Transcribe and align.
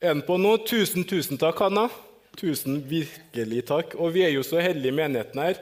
Den 0.00 0.20
på 0.22 0.36
nå? 0.38 0.52
Tusen, 0.62 1.02
tusen 1.02 1.38
takk, 1.42 1.58
Hanna. 1.58 1.88
Tusen 2.38 2.76
virkelig 2.86 3.64
takk. 3.66 3.96
Og 3.98 4.12
vi 4.14 4.22
er 4.22 4.30
jo 4.30 4.44
så 4.46 4.60
heldige 4.62 4.92
i 4.92 4.94
menigheten 4.94 5.40
her 5.42 5.58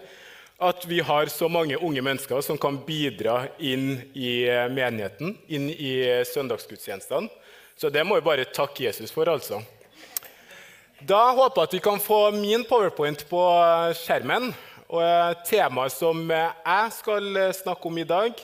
at 0.61 0.85
vi 0.89 0.99
har 1.05 1.29
så 1.33 1.49
mange 1.53 1.77
unge 1.81 2.03
mennesker 2.05 2.41
som 2.45 2.59
kan 2.61 2.77
bidra 2.85 3.47
inn 3.57 3.95
i 4.13 4.45
menigheten, 4.73 5.35
inn 5.49 5.71
i 5.73 5.95
søndagsgudstjenestene. 6.29 7.29
Så 7.77 7.89
det 7.93 8.05
må 8.05 8.17
vi 8.17 8.25
bare 8.29 8.45
takke 8.49 8.87
Jesus 8.87 9.13
for, 9.13 9.29
altså. 9.29 9.63
Da 11.01 11.23
håper 11.37 11.63
jeg 11.63 11.71
at 11.71 11.77
vi 11.77 11.85
kan 11.89 12.01
få 12.01 12.21
min 12.37 12.65
powerpoint 12.69 13.25
på 13.29 13.43
skjermen. 14.01 14.53
Og 14.89 15.45
Temaet 15.49 15.97
som 15.97 16.25
jeg 16.29 16.93
skal 17.01 17.41
snakke 17.57 17.89
om 17.89 18.01
i 18.01 18.09
dag, 18.09 18.37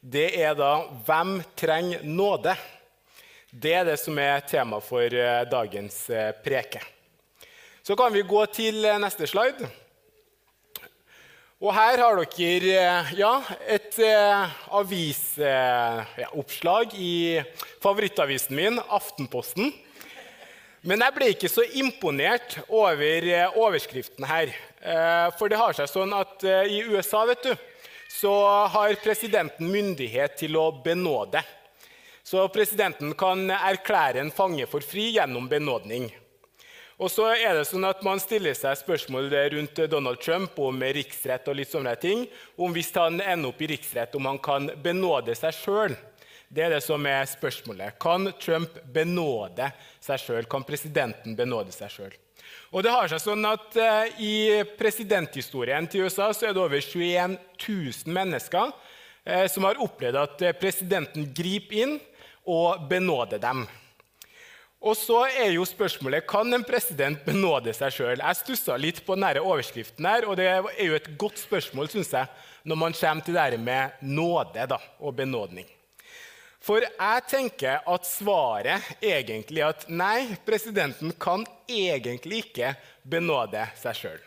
det 0.00 0.30
er 0.40 0.56
da 0.56 0.88
'Hvem 1.04 1.42
trenger 1.56 2.00
nåde?' 2.00 2.56
Det 3.54 3.70
er 3.70 3.84
det 3.86 4.00
som 4.02 4.16
er 4.18 4.40
tema 4.50 4.80
for 4.82 5.06
dagens 5.46 6.10
preke. 6.42 6.80
Så 7.86 7.94
kan 7.94 8.10
vi 8.10 8.24
gå 8.26 8.46
til 8.50 8.82
neste 8.98 9.28
slide. 9.30 9.68
Og 11.62 11.70
her 11.76 12.02
har 12.02 12.18
dere 12.34 13.06
ja, 13.14 13.30
et 13.70 13.94
avisoppslag 14.74 15.38
ja, 16.90 16.98
i 16.98 17.42
favorittavisen 17.78 18.56
min, 18.58 18.82
Aftenposten. 18.90 19.70
Men 20.82 21.00
jeg 21.06 21.14
ble 21.14 21.30
ikke 21.36 21.48
så 21.48 21.62
imponert 21.78 22.58
over 22.66 23.54
overskriften 23.54 24.26
her. 24.26 24.50
For 25.38 25.46
det 25.46 25.62
har 25.62 25.72
seg 25.78 25.86
sånn 25.94 26.10
at 26.18 26.42
i 26.42 26.82
USA 26.90 27.22
vet 27.30 27.46
du, 27.46 27.54
så 28.10 28.34
har 28.74 28.98
presidenten 29.06 29.70
myndighet 29.70 30.42
til 30.42 30.58
å 30.58 30.72
benåde. 30.82 31.38
Så 32.24 32.46
presidenten 32.48 33.12
kan 33.20 33.50
erklære 33.52 34.22
en 34.22 34.30
fange 34.32 34.64
for 34.66 34.80
fri 34.80 35.10
gjennom 35.12 35.44
benådning. 35.48 36.06
Og 36.96 37.10
så 37.12 37.26
er 37.34 37.58
det 37.58 37.66
sånn 37.68 37.84
at 37.84 38.00
Man 38.06 38.22
stiller 38.22 38.54
seg 38.56 38.78
spørsmål 38.80 39.28
rundt 39.52 39.82
Donald 39.92 40.22
Trump 40.24 40.56
om 40.62 40.80
riksrett 40.96 41.50
og 41.50 41.58
litt 41.58 41.68
sånne 41.68 41.92
ting. 42.00 42.24
Om 42.56 42.72
hvis 42.72 42.92
han 42.96 43.20
ender 43.20 43.50
opp 43.50 43.60
i 43.60 43.68
riksrett, 43.74 44.16
om 44.16 44.30
han 44.30 44.40
kan 44.40 44.70
benåde 44.80 45.36
seg 45.36 45.52
sjøl. 45.58 45.96
Det 46.48 46.64
er 46.64 46.72
det 46.72 46.80
som 46.86 47.04
er 47.04 47.26
spørsmålet. 47.28 47.98
Kan 48.00 48.30
Trump 48.40 48.78
benåde 48.94 49.68
seg 50.00 50.22
sjøl? 50.22 50.48
Kan 50.48 50.64
presidenten 50.64 51.36
benåde 51.36 51.76
seg 51.76 51.92
sjøl? 51.92 52.16
Og 52.72 52.86
det 52.86 52.94
har 52.94 53.10
seg 53.10 53.20
sånn 53.20 53.44
at 53.48 53.76
uh, 53.76 54.08
I 54.16 54.62
presidenthistorien 54.78 55.90
til 55.90 56.06
USA 56.06 56.30
så 56.32 56.48
er 56.48 56.56
det 56.56 56.64
over 56.64 56.80
21 56.80 57.36
000 57.66 58.16
mennesker 58.16 58.72
uh, 58.72 59.46
som 59.50 59.68
har 59.68 59.80
opplevd 59.82 60.20
at 60.22 60.48
presidenten 60.62 61.28
griper 61.36 61.84
inn 61.84 61.96
og 62.44 62.86
benåde 62.88 63.38
dem. 63.42 63.64
Og 64.84 64.96
så 65.00 65.22
er 65.32 65.54
jo 65.54 65.64
spørsmålet 65.64 66.26
kan 66.28 66.50
en 66.52 66.64
president 66.66 67.22
benåde 67.24 67.72
seg 67.72 67.94
sjøl. 67.94 68.20
Jeg 68.20 68.36
stussa 68.36 68.76
litt 68.76 69.00
på 69.06 69.16
denne 69.16 69.40
overskriften, 69.40 70.04
her, 70.04 70.26
og 70.28 70.36
det 70.36 70.50
er 70.50 70.66
jo 70.84 70.98
et 70.98 71.08
godt 71.20 71.40
spørsmål 71.40 71.88
synes 71.88 72.12
jeg, 72.12 72.28
når 72.68 72.80
man 72.82 72.96
kommer 72.98 73.24
til 73.24 73.38
det 73.38 73.60
med 73.60 74.04
nåde 74.04 74.66
da, 74.68 74.78
og 75.00 75.16
benådning. 75.16 75.64
For 76.64 76.80
jeg 76.80 77.24
tenker 77.28 77.80
at 77.88 78.06
svaret 78.08 78.92
egentlig 79.04 79.60
er 79.60 79.72
at 79.72 79.88
nei, 79.88 80.36
presidenten 80.46 81.12
kan 81.20 81.44
egentlig 81.68 82.44
ikke 82.46 82.74
benåde 83.04 83.64
seg 83.80 83.98
sjøl. 83.98 84.22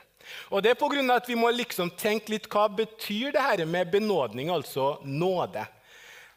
Og 0.51 0.61
det 0.61 0.73
er 0.73 0.77
pga. 0.77 1.01
at 1.15 1.29
vi 1.29 1.35
må 1.35 1.49
liksom 1.51 1.89
tenke 1.97 2.33
litt 2.33 2.49
hva 2.49 2.67
betyr 2.67 3.31
det 3.31 3.41
her 3.41 3.65
med 3.65 3.91
benådning, 3.91 4.49
altså 4.49 4.97
nåde. 5.03 5.65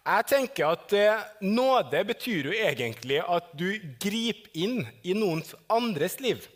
Jeg 0.00 0.26
tenker 0.30 0.72
at 0.72 0.92
eh, 0.96 1.24
Nåde 1.44 2.00
betyr 2.08 2.48
jo 2.48 2.54
egentlig 2.56 3.20
at 3.20 3.50
du 3.52 3.68
griper 4.00 4.48
inn 4.56 4.86
i 5.04 5.14
noens 5.16 5.52
andres 5.68 6.16
liv. 6.24 6.46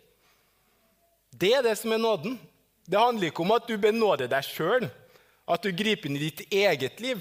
Det 1.35 1.53
er 1.53 1.65
det 1.67 1.75
som 1.77 1.93
er 1.93 2.01
nåden. 2.01 2.39
Det 2.87 3.01
handler 3.01 3.29
ikke 3.29 3.45
om 3.45 3.53
at 3.57 3.69
du 3.69 3.77
benåder 3.81 4.31
deg 4.31 4.45
sjøl, 4.47 4.89
at 5.45 5.65
du 5.65 5.73
griper 5.77 6.09
inn 6.09 6.17
i 6.17 6.29
ditt 6.29 6.45
eget 6.53 7.01
liv 7.05 7.21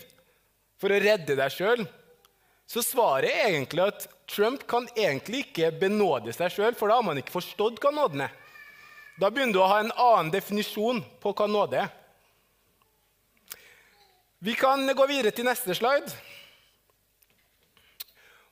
for 0.79 0.91
å 0.91 1.00
redde 1.01 1.35
deg 1.39 1.51
sjøl. 1.51 1.83
Så 2.67 2.83
svaret 2.85 3.31
er 3.31 3.51
egentlig 3.51 3.83
at 3.83 4.07
Trump 4.31 4.63
kan 4.69 4.88
egentlig 4.95 5.44
ikke 5.47 5.73
benåde 5.81 6.33
seg 6.35 6.51
sjøl, 6.53 6.75
for 6.75 6.88
da 6.88 7.00
har 7.00 7.07
man 7.07 7.19
ikke 7.19 7.35
forstått 7.35 7.81
hva 7.83 7.91
nåden 7.95 8.25
er. 8.28 8.31
Da 9.19 9.29
begynner 9.29 9.53
du 9.53 9.62
å 9.62 9.69
ha 9.69 9.81
en 9.83 9.91
annen 9.91 10.31
definisjon 10.33 11.03
på 11.22 11.35
hva 11.35 11.47
nåde 11.51 11.83
er. 11.83 11.91
Vi 14.43 14.53
kan 14.53 14.95
gå 14.95 15.05
videre 15.07 15.31
til 15.31 15.45
neste 15.47 15.71
slide. 15.71 16.09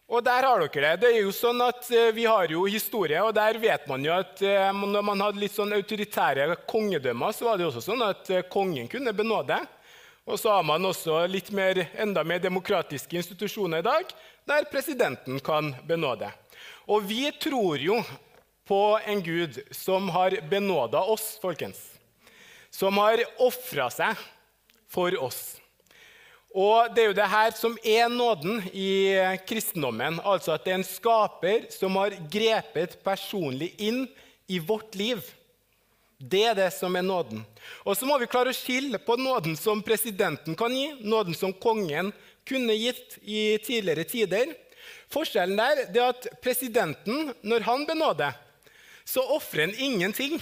Og 0.08 0.24
der 0.24 0.46
har 0.48 0.62
dere 0.64 0.94
det. 0.94 1.02
Det 1.02 1.10
er 1.10 1.26
jo 1.26 1.34
sånn 1.36 1.60
at 1.66 1.90
eh, 1.92 2.14
Vi 2.16 2.24
har 2.24 2.48
jo 2.48 2.64
historie, 2.64 3.20
og 3.20 3.34
der 3.36 3.60
vet 3.60 3.84
man 3.92 4.06
jo 4.08 4.14
at 4.16 4.40
eh, 4.40 4.72
når 4.72 5.04
man 5.04 5.20
hadde 5.26 5.42
litt 5.44 5.52
sånn 5.52 5.76
autoritære 5.76 6.56
kongedømmer, 6.64 7.36
så 7.36 7.50
var 7.50 7.60
det 7.60 7.66
jo 7.66 7.74
også 7.74 7.84
sånn 7.90 8.06
at 8.08 8.32
eh, 8.32 8.48
kongen 8.48 8.88
kunne 8.88 9.12
benåde. 9.12 9.60
Og 10.24 10.40
så 10.40 10.56
har 10.56 10.64
man 10.64 10.88
også 10.88 11.26
litt 11.28 11.52
mer, 11.52 11.84
enda 12.00 12.24
mer 12.24 12.40
demokratiske 12.40 13.20
institusjoner 13.20 13.84
i 13.84 13.90
dag, 13.92 14.18
der 14.48 14.72
presidenten 14.72 15.44
kan 15.44 15.74
benåde. 15.90 16.32
Og 16.88 17.04
vi 17.04 17.26
tror 17.36 17.84
jo 17.84 18.00
på 18.64 18.84
en 19.04 19.28
gud 19.28 19.60
som 19.76 20.08
har 20.16 20.40
benåda 20.48 21.04
oss, 21.04 21.34
folkens. 21.44 21.84
Som 22.72 22.96
har 23.04 23.28
ofra 23.44 23.92
seg 23.92 24.30
for 24.88 25.20
oss. 25.20 25.60
Og 26.52 26.92
Det 26.94 27.04
er 27.04 27.08
jo 27.08 27.16
det 27.16 27.30
her 27.32 27.52
som 27.56 27.78
er 27.84 28.10
nåden 28.12 28.60
i 28.74 29.16
kristendommen. 29.48 30.20
Altså 30.20 30.52
at 30.56 30.66
det 30.66 30.74
er 30.74 30.82
en 30.82 30.88
skaper 30.88 31.70
som 31.72 31.96
har 31.96 32.18
grepet 32.32 32.98
personlig 33.04 33.72
inn 33.80 34.04
i 34.52 34.60
vårt 34.60 34.96
liv. 35.00 35.22
Det 36.20 36.44
er 36.52 36.58
det 36.58 36.70
som 36.76 36.96
er 36.96 37.06
nåden. 37.08 37.46
Og 37.88 37.96
så 37.98 38.06
må 38.06 38.18
vi 38.20 38.28
klare 38.30 38.52
å 38.52 38.58
skille 38.58 39.00
på 39.02 39.16
nåden 39.18 39.56
som 39.58 39.82
presidenten 39.82 40.58
kan 40.60 40.76
gi, 40.76 40.92
nåden 41.02 41.34
som 41.34 41.54
kongen 41.54 42.12
kunne 42.46 42.76
gitt 42.76 43.16
i 43.24 43.56
tidligere 43.64 44.06
tider. 44.06 44.52
Forskjellen 45.12 45.58
der 45.58 45.86
er 45.88 46.12
at 46.12 46.28
presidenten, 46.44 47.32
når 47.42 47.66
han 47.66 47.88
benåder, 47.88 48.36
så 49.08 49.24
ofrer 49.38 49.70
han 49.70 49.76
ingenting. 49.80 50.38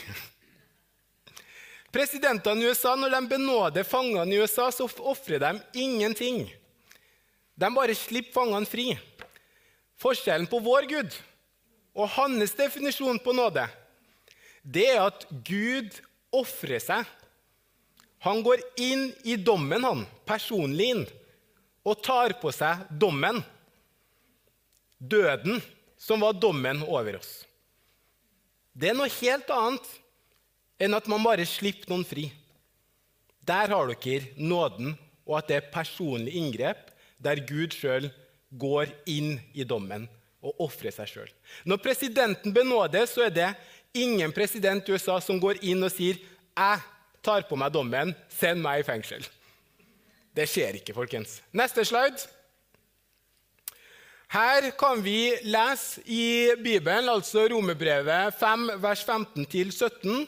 Presidentene 1.92 2.62
i 2.62 2.70
USA, 2.70 2.96
Når 2.96 3.10
de 3.10 3.28
benåder 3.28 3.84
fangene 3.84 4.36
i 4.36 4.40
USA, 4.40 4.72
så 4.72 4.88
ofrer 5.00 5.40
de 5.40 5.60
ingenting. 5.74 6.46
De 7.56 7.70
bare 7.76 7.96
slipper 7.96 8.34
fangene 8.42 8.70
fri. 8.70 8.94
Forskjellen 10.00 10.48
på 10.48 10.62
vår 10.64 10.88
Gud 10.88 11.16
og 12.00 12.08
hans 12.14 12.54
definisjon 12.56 13.18
på 13.20 13.34
nåde, 13.36 13.66
det 14.64 14.86
er 14.94 15.02
at 15.04 15.26
Gud 15.44 15.98
ofrer 16.32 16.80
seg. 16.80 17.08
Han 18.24 18.44
går 18.44 18.62
inn 18.80 19.10
i 19.28 19.36
dommen, 19.36 19.84
han, 19.84 20.06
personlig 20.28 20.90
inn, 20.94 21.04
og 21.88 22.00
tar 22.04 22.36
på 22.40 22.52
seg 22.56 22.86
dommen. 23.02 23.42
Døden, 25.00 25.60
som 26.00 26.24
var 26.24 26.36
dommen 26.40 26.84
over 26.88 27.20
oss. 27.20 27.42
Det 28.72 28.92
er 28.92 28.96
noe 28.96 29.12
helt 29.12 29.52
annet 29.52 29.88
enn 30.80 30.96
at 30.96 31.10
man 31.12 31.24
bare 31.26 31.46
slipper 31.48 31.92
noen 31.92 32.06
fri. 32.08 32.30
Der 33.46 33.72
har 33.74 33.92
dere 33.92 34.30
nåden, 34.38 34.96
og 35.28 35.40
at 35.40 35.50
det 35.50 35.58
er 35.60 35.74
personlig 35.74 36.36
inngrep 36.40 36.90
der 37.22 37.42
Gud 37.46 37.76
sjøl 37.76 38.08
går 38.58 38.90
inn 39.10 39.36
i 39.54 39.66
dommen 39.68 40.08
og 40.40 40.64
ofrer 40.66 40.94
seg 40.96 41.12
sjøl. 41.12 41.32
Når 41.68 41.82
presidenten 41.84 42.56
benåder, 42.56 43.06
så 43.10 43.28
er 43.28 43.34
det 43.36 43.50
ingen 43.94 44.32
president 44.34 44.88
i 44.88 44.96
USA 44.96 45.20
som 45.22 45.40
går 45.42 45.60
inn 45.62 45.84
og 45.84 45.92
sier 45.92 46.18
'Jeg 46.60 46.80
tar 47.24 47.42
på 47.48 47.56
meg 47.56 47.72
dommen. 47.72 48.16
Send 48.30 48.62
meg 48.62 48.80
i 48.80 48.92
fengsel'. 48.92 49.28
Det 50.36 50.48
skjer 50.48 50.76
ikke, 50.80 50.94
folkens. 50.94 51.42
Neste 51.52 51.86
slide. 51.86 52.28
Her 54.30 54.70
kan 54.78 55.04
vi 55.04 55.34
lese 55.42 56.02
i 56.06 56.54
Bibelen, 56.64 57.10
altså 57.10 57.48
Romerbrevet 57.50 58.34
5, 58.40 58.82
vers 58.82 59.04
15-17. 59.04 60.28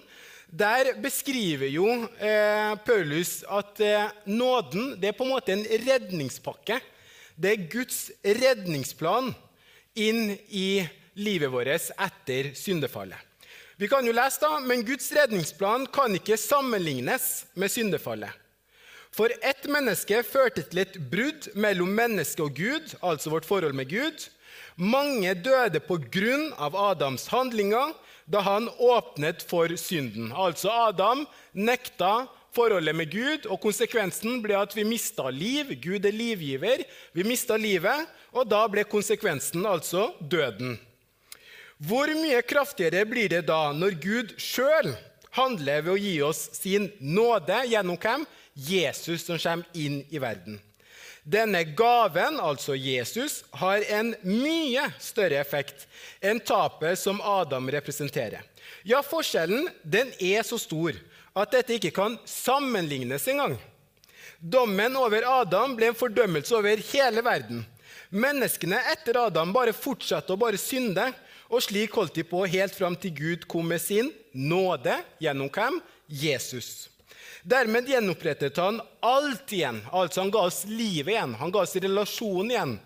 Der 0.51 0.97
beskriver 0.99 1.69
jo 1.71 1.85
eh, 2.19 2.75
Paulus 2.83 3.39
at 3.47 3.79
eh, 3.79 4.09
nåden 4.27 4.97
det 4.99 5.07
er 5.07 5.15
på 5.15 5.23
en 5.23 5.31
måte 5.31 5.53
en 5.55 5.63
redningspakke. 5.63 6.81
Det 7.39 7.53
er 7.53 7.69
Guds 7.71 8.09
redningsplan 8.19 9.31
inn 9.95 10.33
i 10.51 10.83
livet 11.15 11.53
vårt 11.53 11.71
etter 11.71 12.51
syndefallet. 12.59 13.15
Vi 13.79 13.87
kan 13.87 14.05
jo 14.05 14.11
lese 14.13 14.43
da, 14.43 14.59
Men 14.59 14.83
Guds 14.85 15.07
redningsplan 15.15 15.87
kan 15.87 16.19
ikke 16.19 16.37
sammenlignes 16.37 17.45
med 17.55 17.71
syndefallet. 17.71 18.35
For 19.11 19.31
ett 19.41 19.65
menneske 19.71 20.19
førte 20.23 20.67
til 20.67 20.83
et 20.83 20.99
brudd 21.11 21.47
mellom 21.55 21.95
menneske 21.95 22.43
og 22.43 22.59
Gud, 22.59 22.91
altså 23.01 23.31
vårt 23.31 23.47
forhold 23.47 23.73
med 23.73 23.87
Gud. 23.89 24.27
Mange 24.75 25.33
døde 25.33 25.79
på 25.79 25.97
grunn 26.11 26.51
av 26.59 26.75
Adams 26.75 27.27
handlinger 27.31 27.95
da 28.25 28.43
han 28.45 28.69
åpnet 28.77 29.43
for 29.47 29.71
synden. 29.79 30.31
Altså 30.31 30.71
Adam 30.89 31.25
nekta 31.53 32.27
forholdet 32.55 32.95
med 32.95 33.11
Gud, 33.11 33.47
og 33.47 33.61
konsekvensen 33.63 34.41
ble 34.43 34.57
at 34.59 34.75
vi 34.75 34.85
mista 34.87 35.29
liv. 35.31 35.75
Gud 35.81 36.05
er 36.05 36.15
livgiver. 36.15 36.83
Vi 37.15 37.25
mista 37.27 37.57
livet, 37.59 38.07
og 38.35 38.49
da 38.51 38.65
ble 38.71 38.83
konsekvensen 38.87 39.65
altså 39.67 40.09
døden. 40.19 40.77
Hvor 41.81 42.11
mye 42.13 42.43
kraftigere 42.45 43.07
blir 43.09 43.31
det 43.31 43.47
da 43.47 43.71
når 43.73 43.95
Gud 44.03 44.35
sjøl 44.37 44.91
handler 45.33 45.81
ved 45.81 45.93
å 45.95 46.01
gi 46.01 46.17
oss 46.21 46.43
sin 46.59 46.91
nåde 46.99 47.63
gjennom 47.71 47.97
hvem? 47.97 48.27
Jesus 48.53 49.23
som 49.25 49.39
kommer 49.39 49.65
inn 49.79 50.01
i 50.11 50.19
verden. 50.21 50.59
Denne 51.23 51.63
gaven, 51.77 52.39
altså 52.41 52.73
Jesus, 52.75 53.43
har 53.53 53.83
en 53.93 54.15
mye 54.25 54.87
større 54.99 55.37
effekt 55.41 55.85
enn 56.17 56.41
tapet 56.41 56.97
som 56.99 57.21
Adam 57.21 57.69
representerer. 57.69 58.41
Ja, 58.83 59.03
forskjellen 59.05 59.67
den 59.83 60.09
er 60.17 60.41
så 60.47 60.57
stor 60.57 60.97
at 61.37 61.53
dette 61.53 61.77
ikke 61.77 61.93
kan 61.93 62.17
sammenlignes 62.25 63.27
engang. 63.29 63.53
Dommen 64.41 64.97
over 64.97 65.21
Adam 65.29 65.75
ble 65.77 65.91
en 65.91 65.97
fordømmelse 65.97 66.55
over 66.57 66.81
hele 66.89 67.21
verden. 67.21 67.61
Menneskene 68.09 68.79
etter 68.91 69.19
Adam 69.21 69.53
bare 69.53 69.75
fortsatte 69.77 70.33
å 70.33 70.39
bare 70.41 70.59
synde, 70.59 71.05
og 71.51 71.61
slik 71.61 71.93
holdt 71.95 72.17
de 72.17 72.25
på 72.25 72.41
helt 72.49 72.73
fram 72.73 72.95
til 72.97 73.13
Gud 73.13 73.45
kom 73.51 73.69
med 73.69 73.83
sin 73.83 74.09
nåde 74.33 74.97
gjennom 75.21 75.51
hvem? 75.53 75.77
Jesus. 76.07 76.90
Dermed 77.43 77.89
gjenopprettet 77.89 78.57
han 78.57 78.81
alt 78.99 79.51
igjen. 79.51 79.81
Altså 79.91 80.21
Han 80.21 80.31
ga 80.31 80.45
oss 80.45 80.63
livet 80.69 81.15
igjen. 81.15 81.33
Han 81.39 81.51
ga 81.51 81.63
oss 81.65 81.75
relasjonen 81.75 82.51
igjen. 82.53 82.77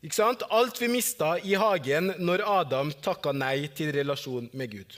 Ikke 0.00 0.16
sant? 0.16 0.42
Alt 0.48 0.80
vi 0.80 0.88
mista 0.88 1.34
i 1.44 1.54
hagen 1.60 2.14
når 2.18 2.44
Adam 2.48 2.92
takka 3.04 3.34
nei 3.36 3.68
til 3.76 3.92
relasjon 3.92 4.48
med 4.56 4.72
Gud. 4.72 4.96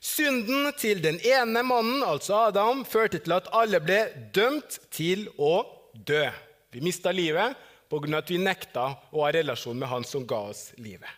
Synden 0.00 0.70
til 0.80 1.00
den 1.04 1.18
ene 1.24 1.62
mannen, 1.64 2.00
altså 2.04 2.46
Adam, 2.48 2.84
førte 2.88 3.20
til 3.20 3.34
at 3.36 3.48
alle 3.52 3.80
ble 3.84 3.98
dømt 4.32 4.78
til 4.92 5.26
å 5.36 5.60
dø. 5.92 6.24
Vi 6.72 6.80
mista 6.84 7.12
livet 7.12 7.56
pga. 7.90 8.18
at 8.18 8.30
vi 8.30 8.38
nekta 8.38 8.96
å 9.12 9.24
ha 9.24 9.32
relasjon 9.32 9.78
med 9.78 9.88
han 9.88 10.04
som 10.04 10.26
ga 10.26 10.38
oss 10.52 10.70
livet. 10.76 11.08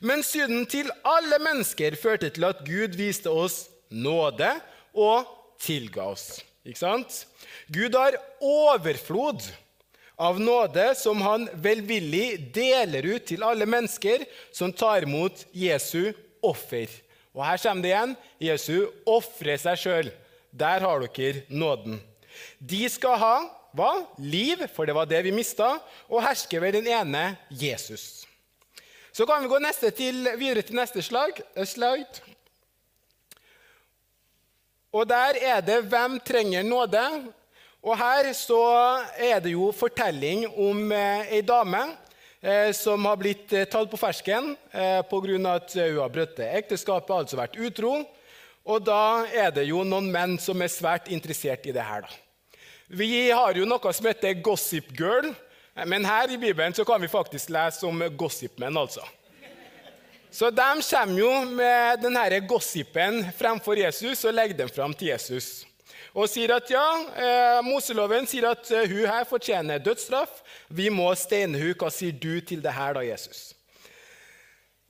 Men 0.00 0.22
synden 0.22 0.66
til 0.66 0.90
alle 1.04 1.38
mennesker 1.38 1.96
førte 1.96 2.30
til 2.30 2.44
at 2.44 2.64
Gud 2.66 2.96
viste 2.96 3.30
oss 3.30 3.68
nåde 3.90 4.50
og 4.92 5.24
tilga 5.60 6.08
oss. 6.14 6.40
Ikke 6.64 6.80
sant? 6.80 7.24
Gud 7.68 7.94
har 7.96 8.16
overflod 8.40 9.42
av 10.16 10.38
nåde 10.40 10.94
som 10.96 11.20
han 11.24 11.48
velvillig 11.54 12.52
deler 12.54 13.06
ut 13.14 13.26
til 13.28 13.44
alle 13.44 13.66
mennesker 13.66 14.24
som 14.54 14.72
tar 14.72 15.04
imot 15.04 15.44
Jesu 15.52 16.14
offer. 16.44 16.88
Og 17.34 17.42
her 17.42 17.58
kommer 17.58 17.82
det 17.82 17.90
igjen. 17.90 18.16
Jesu 18.48 18.76
ofrer 19.10 19.58
seg 19.60 19.80
sjøl. 19.80 20.10
Der 20.54 20.84
har 20.86 21.02
dere 21.02 21.42
nåden. 21.50 21.98
De 22.58 22.86
skal 22.90 23.18
ha 23.18 23.36
hva? 23.74 23.90
Liv, 24.22 24.60
for 24.70 24.86
det 24.86 24.94
var 24.94 25.08
det 25.10 25.24
vi 25.26 25.32
mista, 25.34 25.74
og 26.06 26.22
herske 26.22 26.60
ved 26.62 26.76
den 26.78 26.86
ene 26.86 27.32
Jesus. 27.50 28.22
Så 29.14 29.26
kan 29.26 29.42
vi 29.42 29.50
gå 29.50 29.58
til, 29.90 30.28
videre 30.38 30.62
til 30.62 30.78
neste 30.78 31.02
slag, 31.02 31.42
slide. 31.66 32.33
Og 34.94 35.08
der 35.08 35.34
er 35.42 35.60
det 35.60 35.82
'Hvem 35.82 36.20
trenger 36.20 36.62
nåde?' 36.62 37.32
Og 37.82 37.98
her 37.98 38.32
så 38.32 38.62
er 39.18 39.40
det 39.40 39.50
jo 39.52 39.72
fortelling 39.72 40.46
om 40.56 40.92
eh, 40.92 41.32
ei 41.36 41.40
dame 41.40 41.96
eh, 42.40 42.72
som 42.72 43.04
har 43.04 43.18
blitt 43.20 43.52
eh, 43.52 43.66
tatt 43.68 43.90
på 43.90 43.98
fersken 44.00 44.56
eh, 44.72 45.02
pga. 45.02 45.54
at 45.54 45.74
hun 45.74 45.98
har 46.00 46.08
brutt 46.08 46.38
ekteskapet, 46.38 47.10
altså 47.14 47.36
vært 47.36 47.58
utro. 47.60 48.06
Og 48.64 48.80
da 48.80 49.26
er 49.28 49.50
det 49.50 49.66
jo 49.68 49.84
noen 49.84 50.08
menn 50.10 50.38
som 50.38 50.62
er 50.62 50.72
svært 50.72 51.10
interessert 51.12 51.66
i 51.66 51.72
det 51.72 51.84
her. 51.84 52.00
da. 52.00 52.08
Vi 52.88 53.30
har 53.30 53.52
jo 53.52 53.66
noe 53.66 53.92
som 53.92 54.06
heter 54.06 54.40
Gossip 54.40 54.92
Girl, 54.96 55.34
men 55.84 56.04
her 56.04 56.30
i 56.30 56.38
Bibelen 56.38 56.72
så 56.72 56.84
kan 56.84 57.02
vi 57.02 57.08
faktisk 57.08 57.50
lese 57.50 57.86
om 57.86 58.00
gossipmenn. 58.16 58.76
altså. 58.76 59.04
Så 60.34 60.48
de 60.50 60.82
kommer 60.82 61.18
jo 61.20 61.30
med 61.46 62.00
denne 62.02 62.40
gossipen 62.48 63.20
fremfor 63.38 63.78
Jesus 63.78 64.24
og 64.26 64.34
legger 64.34 64.64
den 64.64 64.72
fram 64.72 64.94
til 64.98 65.12
Jesus. 65.12 65.62
Og 66.10 66.26
sier 66.30 66.50
at 66.56 66.70
ja, 66.70 66.86
eh, 67.14 67.58
Moseloven 67.62 68.26
sier 68.26 68.48
at 68.50 68.66
eh, 68.74 68.88
hun 68.90 69.06
her 69.06 69.26
fortjener 69.30 69.82
dødsstraff. 69.82 70.40
Vi 70.66 70.88
må 70.90 71.06
steine 71.18 71.58
henne. 71.58 71.76
Hva 71.78 71.90
sier 71.90 72.14
du 72.18 72.40
til 72.42 72.62
det 72.62 72.72
her, 72.74 72.96
da, 72.98 73.04
Jesus? 73.06 73.52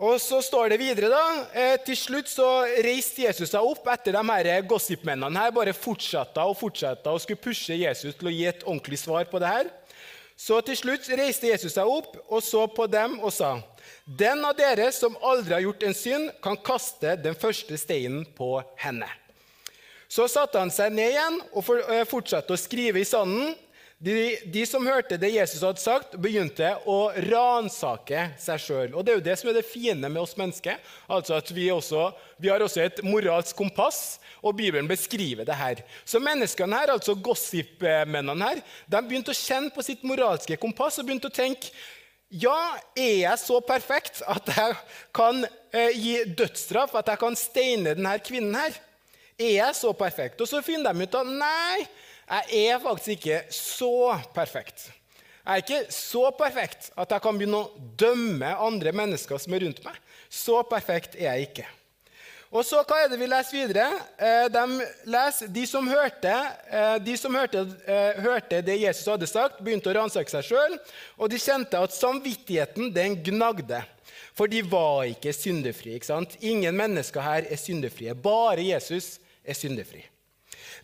Og 0.00 0.16
så 0.20 0.40
står 0.44 0.72
det 0.72 0.80
videre, 0.80 1.12
da. 1.12 1.44
Eh, 1.52 1.76
til 1.84 1.96
slutt 1.96 2.32
så 2.32 2.48
reiste 2.84 3.26
Jesus 3.26 3.52
seg 3.52 3.68
opp 3.68 3.84
etter 3.92 4.16
de 4.16 4.24
her 4.24 4.64
gossipmennene 4.68 5.44
her. 5.44 5.52
Bare 5.52 5.76
fortsatte 5.76 6.40
og 6.40 6.56
fortsatte 6.60 7.12
og 7.12 7.20
skulle 7.20 7.44
pushe 7.44 7.76
Jesus 7.76 8.16
til 8.16 8.32
å 8.32 8.34
gi 8.34 8.48
et 8.48 8.64
ordentlig 8.64 9.02
svar 9.04 9.28
på 9.28 9.44
det 9.44 9.52
her. 9.52 9.68
Så 10.40 10.64
til 10.64 10.80
slutt 10.80 11.12
reiste 11.12 11.52
Jesus 11.52 11.76
seg 11.76 11.84
opp 11.84 12.16
og 12.26 12.40
så 12.40 12.64
på 12.64 12.88
dem 12.88 13.20
og 13.20 13.32
sa:" 13.32 13.58
Den 14.04 14.44
av 14.44 14.52
dere 14.56 14.90
som 14.92 15.16
aldri 15.24 15.54
har 15.56 15.64
gjort 15.64 15.82
en 15.82 15.94
synd, 15.96 16.32
kan 16.44 16.58
kaste 16.60 17.16
den 17.24 17.36
første 17.40 17.78
steinen 17.80 18.26
på 18.36 18.58
henne. 18.76 19.08
Så 20.12 20.26
satte 20.28 20.60
han 20.60 20.70
seg 20.70 20.92
ned 20.92 21.14
igjen 21.14 21.38
og 21.56 21.70
eh, 21.88 22.04
fortsatte 22.06 22.52
å 22.52 22.60
skrive 22.60 23.00
i 23.00 23.08
sanden. 23.08 23.54
De, 24.04 24.36
de, 24.52 24.66
som 24.68 24.84
hørte 24.84 25.16
det 25.16 25.30
Jesus 25.32 25.62
hadde 25.64 25.80
sagt, 25.80 26.18
begynte 26.20 26.74
å 26.90 27.14
ransake 27.30 28.26
seg 28.42 28.60
sjøl. 28.60 28.92
Og 28.92 29.00
det 29.00 29.14
er 29.14 29.18
jo 29.18 29.24
det 29.30 29.38
som 29.40 29.48
er 29.48 29.56
det 29.56 29.64
fine 29.64 30.10
med 30.10 30.20
oss 30.20 30.36
mennesker. 30.36 30.76
Altså 31.08 31.38
at 31.38 31.48
vi, 31.56 31.70
også, 31.72 32.10
vi 32.36 32.52
har 32.52 32.60
også 32.60 32.84
et 32.84 33.00
moralsk 33.06 33.56
kompass, 33.56 34.18
og 34.44 34.58
Bibelen 34.60 34.90
beskriver 34.90 35.48
det 35.48 35.56
her. 35.56 35.80
Så 36.04 36.20
menneskene 36.20 36.76
her, 36.76 36.92
altså 36.92 37.16
gossipmennene 37.16 38.52
her, 38.52 38.60
de 38.84 39.04
begynte 39.08 39.32
å 39.32 39.40
kjenne 39.40 39.72
på 39.72 39.86
sitt 39.86 40.04
moralske 40.04 40.60
kompass 40.60 41.00
og 41.00 41.08
begynte 41.08 41.32
å 41.32 41.38
tenke 41.40 41.72
ja, 42.34 42.58
er 42.98 43.14
jeg 43.22 43.40
så 43.42 43.60
perfekt 43.64 44.22
at 44.26 44.50
jeg 44.56 44.74
kan 45.14 45.44
eh, 45.44 45.94
gi 45.94 46.16
dødsstraff, 46.36 46.96
at 46.98 47.12
jeg 47.12 47.20
kan 47.22 47.38
steine 47.38 47.94
denne 47.94 48.16
kvinnen 48.24 48.56
her? 48.58 48.74
Er 49.38 49.52
jeg 49.56 49.78
så 49.78 49.92
perfekt? 49.98 50.40
Og 50.42 50.50
så 50.50 50.62
finner 50.62 50.94
de 50.94 51.06
ut 51.06 51.16
at 51.20 51.30
nei, 51.30 51.86
jeg 52.24 52.66
er 52.74 52.82
faktisk 52.82 53.16
ikke 53.16 53.40
så 53.54 53.94
perfekt. 54.34 54.88
Jeg 55.44 55.52
er 55.52 55.62
ikke 55.62 55.92
så 55.92 56.28
perfekt 56.38 56.90
at 56.96 57.10
jeg 57.12 57.22
kan 57.24 57.38
begynne 57.38 57.60
å 57.60 57.88
dømme 58.00 58.54
andre 58.64 58.94
mennesker 58.96 59.40
som 59.42 59.54
er 59.54 59.66
rundt 59.66 59.82
meg. 59.84 59.98
Så 60.32 60.62
perfekt 60.70 61.18
er 61.18 61.34
jeg 61.34 61.50
ikke. 61.50 61.66
Og 62.54 62.62
så, 62.62 62.84
Hva 62.86 63.00
er 63.02 63.08
det 63.10 63.18
vi 63.18 63.26
leser 63.26 63.56
videre? 63.56 63.88
Eh, 64.14 64.44
de, 64.52 64.84
leser, 65.10 65.50
de 65.50 65.64
som, 65.66 65.88
hørte, 65.90 66.34
eh, 66.70 66.96
de 67.02 67.16
som 67.18 67.34
hørte, 67.34 67.64
eh, 67.82 68.20
hørte, 68.22 68.60
det 68.62 68.76
Jesus 68.78 69.10
hadde 69.10 69.26
sagt, 69.26 69.58
begynte 69.58 69.90
å 69.90 69.96
ransake 69.96 70.30
seg 70.30 70.46
sjøl, 70.46 70.76
og 71.18 71.32
de 71.32 71.40
kjente 71.42 71.80
at 71.82 71.96
samvittigheten 71.96 72.92
den 72.94 73.18
gnagde. 73.26 73.82
For 74.38 74.50
de 74.50 74.62
var 74.66 75.02
ikke 75.10 75.34
syndefrie. 75.34 75.98
ikke 75.98 76.12
sant? 76.12 76.38
Ingen 76.42 76.78
mennesker 76.78 77.22
her 77.22 77.46
er 77.50 77.58
syndefrie. 77.58 78.14
Bare 78.14 78.62
Jesus 78.62 79.18
er 79.42 79.58
syndefri. 79.58 80.04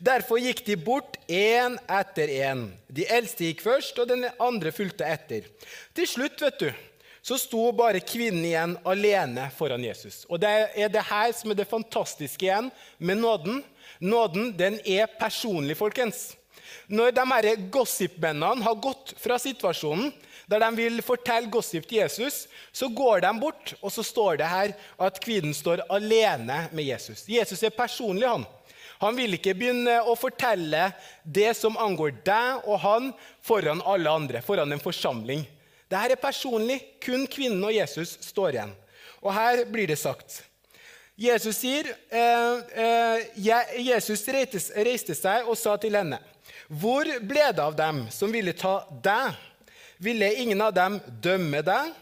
Derfor 0.02 0.40
gikk 0.42 0.64
de 0.66 0.76
bort 0.80 1.18
én 1.28 1.76
etter 1.86 2.30
én. 2.34 2.66
De 2.88 3.06
eldste 3.06 3.46
gikk 3.46 3.62
først, 3.62 3.98
og 3.98 4.08
den 4.10 4.26
andre 4.40 4.72
fulgte 4.74 5.06
etter. 5.06 5.46
Til 5.94 6.06
slutt, 6.08 6.40
vet 6.42 6.62
du, 6.62 6.70
så 7.22 7.36
sto 7.38 7.66
bare 7.76 8.00
kvinnen 8.00 8.44
igjen 8.44 8.76
alene 8.88 9.48
foran 9.56 9.84
Jesus. 9.84 10.24
Og 10.28 10.40
Det 10.40 10.50
er 10.74 10.88
det 10.88 11.04
her 11.10 11.32
som 11.36 11.52
er 11.52 11.60
det 11.60 11.68
fantastiske 11.68 12.46
igjen 12.46 12.70
med 12.98 13.20
nåden. 13.20 13.62
Nåden 14.00 14.54
den 14.56 14.80
er 14.84 15.10
personlig, 15.18 15.76
folkens. 15.76 16.30
Når 16.88 17.12
de 17.14 17.24
her 17.30 17.56
gossipmennene 17.70 18.64
har 18.64 18.74
gått 18.82 19.14
fra 19.20 19.38
situasjonen 19.38 20.12
der 20.50 20.64
de 20.64 20.70
vil 20.74 21.02
fortelle 21.06 21.50
gossip 21.50 21.84
til 21.86 22.00
Jesus, 22.00 22.48
så 22.72 22.88
går 22.90 23.20
de 23.22 23.30
bort, 23.38 23.74
og 23.78 23.92
så 23.94 24.02
står 24.02 24.40
det 24.40 24.48
her 24.50 24.72
at 24.98 25.20
kvinnen 25.22 25.54
står 25.54 25.84
alene 25.86 26.64
med 26.74 26.88
Jesus. 26.88 27.22
Jesus 27.30 27.62
er 27.62 27.70
personlig, 27.70 28.26
han. 28.26 28.42
Han 29.00 29.14
vil 29.16 29.36
ikke 29.38 29.54
begynne 29.56 30.00
å 30.02 30.16
fortelle 30.18 30.90
det 31.24 31.52
som 31.56 31.78
angår 31.80 32.18
deg 32.26 32.66
og 32.66 32.82
han, 32.82 33.08
foran 33.46 33.80
alle 33.86 34.10
andre, 34.10 34.42
foran 34.44 34.74
en 34.74 34.82
forsamling. 34.82 35.46
Dette 35.90 36.14
er 36.14 36.22
personlig. 36.22 36.78
Kun 37.02 37.26
kvinnen 37.30 37.64
og 37.66 37.74
Jesus 37.74 38.14
står 38.30 38.54
igjen. 38.54 38.76
Og 39.20 39.34
her 39.34 39.64
blir 39.68 39.90
det 39.90 39.98
sagt 40.00 40.44
Jesus 41.20 41.58
sier 41.60 41.84
eh, 42.08 42.60
eh, 42.80 43.80
Jesus 43.84 44.22
reiste 44.32 45.12
seg 45.12 45.44
og 45.44 45.58
sa 45.60 45.74
til 45.76 45.98
henne, 45.98 46.16
'Hvor 46.70 47.04
ble 47.20 47.50
det 47.52 47.60
av 47.60 47.76
dem 47.76 48.06
som 48.08 48.32
ville 48.32 48.54
ta 48.56 48.86
deg?' 49.04 49.36
'Ville 50.00 50.30
ingen 50.40 50.62
av 50.64 50.72
dem 50.72 50.96
dømme 51.20 51.60
deg?' 51.60 51.92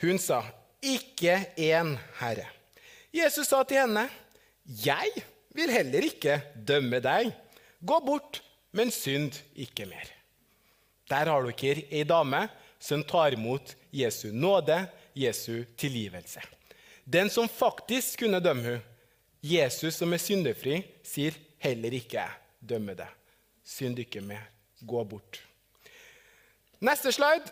Hun 0.00 0.16
sa, 0.16 0.40
'Ikke 0.80 1.52
én, 1.56 1.98
Herre.' 2.16 2.48
Jesus 3.12 3.48
sa 3.48 3.62
til 3.62 3.82
henne, 3.82 4.08
'Jeg 4.64 5.12
vil 5.52 5.70
heller 5.70 6.08
ikke 6.08 6.40
dømme 6.56 7.00
deg. 7.04 7.34
Gå 7.84 8.00
bort, 8.00 8.40
men 8.72 8.90
synd 8.90 9.36
ikke 9.52 9.84
mer.' 9.84 10.16
Der 11.10 11.28
har 11.28 11.44
dere 11.44 11.84
ei 11.92 12.08
dame 12.08 12.48
som 12.86 13.02
tar 13.04 13.34
imot 13.34 13.74
Jesu 13.90 14.30
nåde, 14.32 14.84
Jesu 15.14 15.64
tilgivelse. 15.76 16.42
Den 17.04 17.30
som 17.30 17.48
faktisk 17.48 18.18
kunne 18.22 18.40
dømme 18.40 18.62
henne, 18.62 18.84
Jesus 19.46 19.94
som 20.00 20.10
er 20.10 20.18
syndefri, 20.18 20.80
sier 21.06 21.36
heller 21.62 21.94
ikke 21.94 22.24
'dømme 22.58 22.96
deg'. 22.98 23.12
Synd 23.64 23.98
ikke 23.98 24.20
med. 24.20 24.40
Gå 24.86 25.04
bort. 25.04 25.40
Neste 26.80 27.12
slide. 27.12 27.46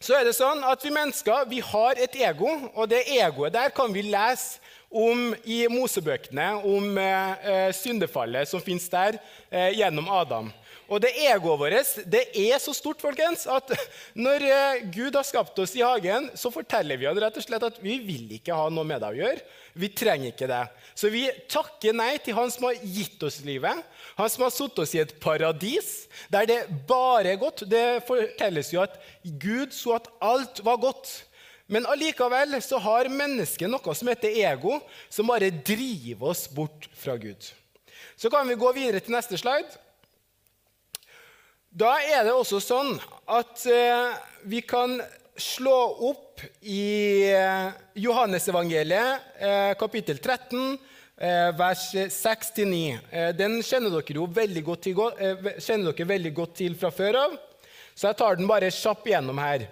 så 0.00 0.14
er 0.14 0.24
det 0.24 0.36
sånn 0.36 0.60
at 0.62 0.84
vi 0.84 0.92
mennesker 0.94 1.48
vi 1.50 1.58
har 1.60 1.98
et 1.98 2.14
ego, 2.14 2.46
og 2.74 2.86
det 2.90 3.08
egoet 3.10 3.52
der 3.52 3.72
kan 3.74 3.90
vi 3.94 4.02
lese 4.02 4.60
om 4.90 5.34
i 5.44 5.66
Mosebøkene, 5.66 6.52
om 6.62 6.98
eh, 6.98 7.72
syndefallet 7.74 8.48
som 8.48 8.62
finnes 8.62 8.86
der 8.88 9.18
eh, 9.50 9.74
gjennom 9.74 10.08
Adam. 10.08 10.52
Og 10.88 11.02
det 11.04 11.10
egoet 11.20 11.60
vårt 11.60 11.96
det 12.08 12.22
er 12.32 12.60
så 12.62 12.72
stort 12.72 13.02
folkens, 13.04 13.44
at 13.44 13.74
når 14.16 14.44
eh, 14.48 14.84
Gud 14.88 15.16
har 15.18 15.26
skapt 15.26 15.58
oss 15.60 15.74
i 15.76 15.84
hagen, 15.84 16.30
så 16.32 16.48
forteller 16.52 16.96
vi 16.96 17.08
han 17.08 17.18
rett 17.20 17.36
og 17.36 17.44
slett 17.44 17.66
at 17.66 17.80
vi 17.82 17.98
vil 18.00 18.30
ikke 18.38 18.56
ha 18.56 18.70
noe 18.72 18.88
med 18.88 19.02
det 19.04 19.10
å 19.12 19.18
gjøre. 19.18 19.42
Vi 19.78 19.90
trenger 19.92 20.32
ikke 20.32 20.48
det. 20.48 20.62
Så 20.96 21.10
vi 21.12 21.26
takker 21.52 21.96
nei 21.96 22.14
til 22.24 22.36
han 22.38 22.50
som 22.50 22.70
har 22.70 22.80
gitt 22.80 23.20
oss 23.22 23.42
livet, 23.44 23.84
han 24.16 24.30
som 24.32 24.46
har 24.46 24.54
satt 24.54 24.80
oss 24.80 24.94
i 24.96 25.02
et 25.02 25.12
paradis 25.22 26.08
der 26.32 26.48
det 26.48 26.58
bare 26.88 27.34
er 27.34 27.40
godt. 27.40 27.66
Det 27.68 28.00
fortelles 28.08 28.72
jo 28.72 28.80
at 28.82 28.96
Gud 29.22 29.76
så 29.76 29.98
at 29.98 30.08
alt 30.24 30.62
var 30.64 30.80
godt. 30.82 31.12
Men 31.68 31.84
allikevel 31.84 32.56
så 32.64 32.80
har 32.80 33.10
mennesket 33.12 33.68
noe 33.68 33.94
som 33.94 34.08
heter 34.08 34.40
ego, 34.40 34.78
som 35.12 35.28
bare 35.28 35.52
driver 35.52 36.32
oss 36.32 36.46
bort 36.48 36.88
fra 36.96 37.18
Gud. 37.20 37.50
Så 38.16 38.32
kan 38.32 38.48
vi 38.48 38.56
gå 38.58 38.72
videre 38.72 39.04
til 39.04 39.12
neste 39.12 39.36
slide. 39.36 39.76
Da 41.68 41.98
er 42.00 42.24
det 42.24 42.32
også 42.32 42.62
sånn 42.64 42.94
at 43.28 43.64
eh, 43.68 44.14
vi 44.48 44.62
kan 44.64 44.96
slå 45.38 45.76
opp 46.08 46.40
i 46.64 47.28
eh, 47.28 47.74
Johannesevangeliet, 48.00 49.26
eh, 49.36 49.72
kapittel 49.78 50.16
13, 50.16 50.78
eh, 51.20 51.50
vers 51.58 51.84
6-9. 51.92 52.80
Eh, 53.12 53.28
den 53.36 53.58
kjenner 53.60 53.92
dere 53.92 54.16
jo 54.16 54.24
veldig 54.32 54.64
godt 54.64 54.88
til, 54.88 56.08
veldig 56.08 56.32
godt 56.40 56.56
til 56.62 56.78
fra 56.80 56.90
før 56.94 57.20
av, 57.26 57.36
så 57.92 58.08
jeg 58.08 58.20
tar 58.22 58.40
den 58.40 58.48
bare 58.48 58.72
kjapp 58.72 59.04
igjennom 59.10 59.44
her. 59.44 59.68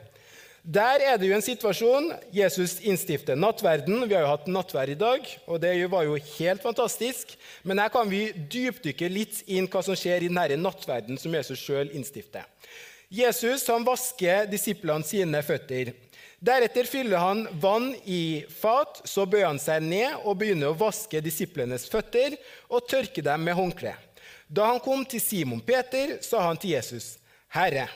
Der 0.67 0.99
er 0.99 1.15
det 1.15 1.29
jo 1.29 1.35
en 1.37 1.45
situasjon. 1.45 2.09
Jesus 2.35 2.81
innstifter 2.83 3.37
nattverden. 3.39 4.01
Vi 4.09 4.17
har 4.17 4.25
jo 4.25 4.31
hatt 4.33 4.49
nattverd 4.51 4.91
i 4.91 4.99
dag, 4.99 5.29
og 5.47 5.61
det 5.63 5.71
var 5.93 6.03
jo 6.03 6.17
helt 6.19 6.65
fantastisk. 6.65 7.37
Men 7.63 7.79
her 7.79 7.93
kan 7.95 8.11
vi 8.11 8.33
dypdykke 8.35 9.07
litt 9.13 9.45
inn 9.47 9.69
hva 9.71 9.85
som 9.87 9.95
skjer 9.95 10.27
i 10.27 10.31
denne 10.31 10.59
nattverden 10.59 11.21
som 11.23 11.37
Jesus 11.39 11.63
sjøl 11.63 11.93
innstifter. 11.95 12.49
Jesus 13.15 13.69
han 13.71 13.87
vasker 13.87 14.49
disiplene 14.51 15.07
sine 15.07 15.45
føtter. 15.47 15.93
Deretter 16.43 16.91
fyller 16.91 17.23
han 17.23 17.45
vann 17.63 17.93
i 18.03 18.43
fat, 18.51 19.05
så 19.07 19.23
bøyer 19.23 19.47
han 19.47 19.63
seg 19.63 19.87
ned 19.87 20.19
og 20.25 20.35
begynner 20.43 20.75
å 20.75 20.81
vaske 20.83 21.23
disiplenes 21.23 21.87
føtter 21.93 22.35
og 22.67 22.91
tørke 22.91 23.23
dem 23.23 23.47
med 23.47 23.55
håndkle. 23.55 23.95
Da 24.51 24.67
han 24.73 24.83
kom 24.83 25.07
til 25.07 25.23
Simon 25.23 25.63
Peter, 25.63 26.19
sa 26.27 26.43
han 26.49 26.59
til 26.59 26.75
Jesus, 26.75 27.19
'Herre, 27.55 27.87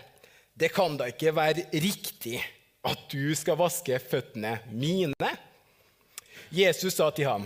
det 0.54 0.70
kan 0.70 0.96
da 0.96 1.10
ikke 1.10 1.34
være 1.34 1.66
riktig 1.74 2.38
at 2.86 3.08
du 3.12 3.34
skal 3.36 3.58
vaske 3.60 3.98
føttene 4.02 4.56
mine? 4.72 5.32
Jesus 6.50 6.96
sa 6.96 7.10
til 7.14 7.28
ham, 7.28 7.44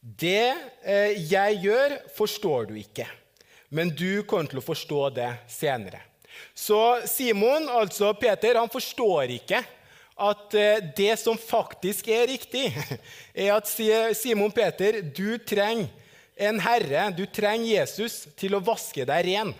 det 0.00 0.52
eh, 0.82 1.16
jeg 1.28 1.58
gjør, 1.66 1.96
forstår 2.16 2.70
du 2.70 2.78
ikke, 2.80 3.06
men 3.68 3.90
du 3.92 4.22
kommer 4.28 4.48
til 4.50 4.62
å 4.62 4.64
forstå 4.64 5.02
det 5.18 5.28
senere. 5.50 6.00
Så 6.56 6.78
Simon, 7.10 7.68
altså 7.68 8.14
Peter, 8.16 8.56
han 8.56 8.70
forstår 8.72 9.34
ikke 9.36 9.60
at 10.20 10.56
eh, 10.56 10.84
det 10.96 11.12
som 11.20 11.36
faktisk 11.36 12.08
er 12.08 12.30
riktig, 12.30 12.70
er 13.34 13.52
at 13.58 13.68
Simon 14.16 14.54
Peter, 14.54 15.02
du 15.02 15.36
trenger 15.44 15.90
en 16.40 16.56
herre, 16.64 17.10
du 17.12 17.26
trenger 17.28 17.82
Jesus 17.82 18.22
til 18.40 18.56
å 18.56 18.62
vaske 18.64 19.04
deg 19.04 19.26
ren. 19.26 19.52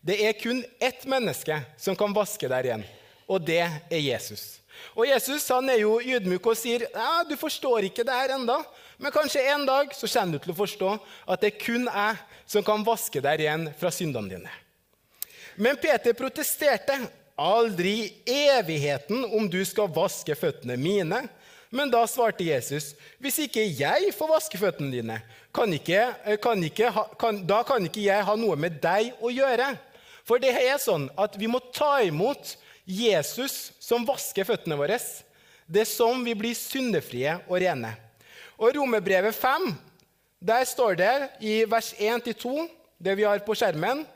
Det 0.00 0.16
er 0.24 0.38
kun 0.40 0.62
ett 0.80 1.04
menneske 1.04 1.58
som 1.76 1.98
kan 1.98 2.14
vaske 2.16 2.48
deg 2.48 2.70
ren 2.70 2.86
og 3.30 3.44
det 3.46 3.62
er 3.62 4.00
Jesus. 4.02 4.58
Og 4.96 5.06
Jesus 5.06 5.46
han 5.52 5.68
er 5.70 5.82
jo 5.84 5.98
ydmyk 6.00 6.46
og 6.50 6.58
sier 6.58 6.86
ja, 6.88 7.22
du 7.28 7.36
forstår 7.38 7.86
ikke 7.86 8.04
det 8.06 8.16
her 8.16 8.34
enda, 8.34 8.58
men 9.00 9.14
kanskje 9.14 9.44
en 9.52 9.66
dag 9.68 9.94
så 9.96 10.08
kommer 10.10 10.36
du 10.36 10.44
til 10.44 10.54
å 10.54 10.58
forstå 10.58 10.90
at 11.30 11.44
det 11.44 11.52
er 11.52 11.62
kun 11.62 11.86
jeg 11.86 12.18
som 12.50 12.66
kan 12.66 12.84
vaske 12.84 13.22
deg 13.22 13.44
ren 13.44 13.68
fra 13.78 13.92
syndene 13.94 14.34
dine. 14.34 14.52
Men 15.60 15.80
Peter 15.80 16.16
protesterte. 16.16 16.98
Aldri 17.40 18.10
i 18.28 18.40
evigheten 18.52 19.22
om 19.32 19.46
du 19.48 19.62
skal 19.64 19.88
vaske 19.88 20.34
føttene 20.36 20.74
mine. 20.76 21.22
Men 21.72 21.88
da 21.88 22.02
svarte 22.04 22.44
Jesus, 22.44 22.90
hvis 23.16 23.38
ikke 23.46 23.62
jeg 23.64 24.10
får 24.12 24.28
vaske 24.28 24.58
føttene 24.60 24.92
dine, 24.92 25.16
kan 25.54 25.72
ikke, 25.72 26.02
kan 26.42 26.60
ikke 26.66 26.90
kan, 27.16 27.38
da 27.48 27.62
kan 27.64 27.86
ikke 27.86 28.02
jeg 28.02 28.26
ha 28.26 28.34
noe 28.36 28.58
med 28.60 28.76
deg 28.82 29.14
å 29.24 29.32
gjøre. 29.32 29.70
For 30.28 30.42
det 30.42 30.52
er 30.52 30.76
sånn 30.82 31.08
at 31.16 31.38
vi 31.40 31.48
må 31.48 31.62
ta 31.72 32.02
imot 32.04 32.58
Jesus 32.90 33.70
som 33.82 34.06
vasker 34.06 34.46
føttene 34.48 34.78
våre. 34.78 34.98
Det 35.70 35.84
er 35.84 35.88
sånn 35.88 36.24
vi 36.26 36.34
blir 36.34 36.56
syndefrie 36.58 37.38
og 37.46 37.60
rene. 37.62 37.94
Og 38.60 38.74
Romerbrevet 38.76 39.36
5 39.36 39.70
der 40.40 40.64
står 40.64 40.96
det 40.96 41.14
i 41.44 41.58
vers 41.68 41.92
1-2, 42.00 42.64
det 42.96 43.12
vi 43.18 43.26
har 43.28 43.42
på 43.44 43.52
skjermen 43.56 44.06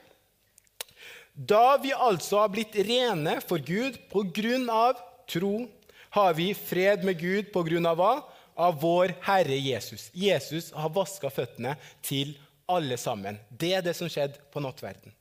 Da 1.35 1.77
vi 1.83 1.91
altså 1.93 2.39
har 2.41 2.53
blitt 2.53 2.77
rene 2.87 3.35
for 3.45 3.61
Gud 3.61 3.99
på 4.09 4.23
grunn 4.33 4.71
av 4.73 5.01
tro, 5.29 5.67
har 6.15 6.37
vi 6.39 6.53
fred 6.55 7.05
med 7.05 7.19
Gud 7.21 7.51
på 7.53 7.65
grunn 7.67 7.89
av 7.91 7.99
hva? 7.99 8.13
Av 8.55 8.77
vår 8.81 9.17
Herre 9.27 9.57
Jesus. 9.59 10.07
Jesus 10.15 10.71
har 10.73 10.93
vaska 10.95 11.29
føttene 11.29 11.75
til 12.07 12.37
alle 12.71 12.97
sammen. 12.97 13.41
Det 13.51 13.73
er 13.75 13.83
det 13.85 13.97
som 13.99 14.09
skjedde 14.09 14.39
på 14.55 14.63
nattverden. 14.63 15.13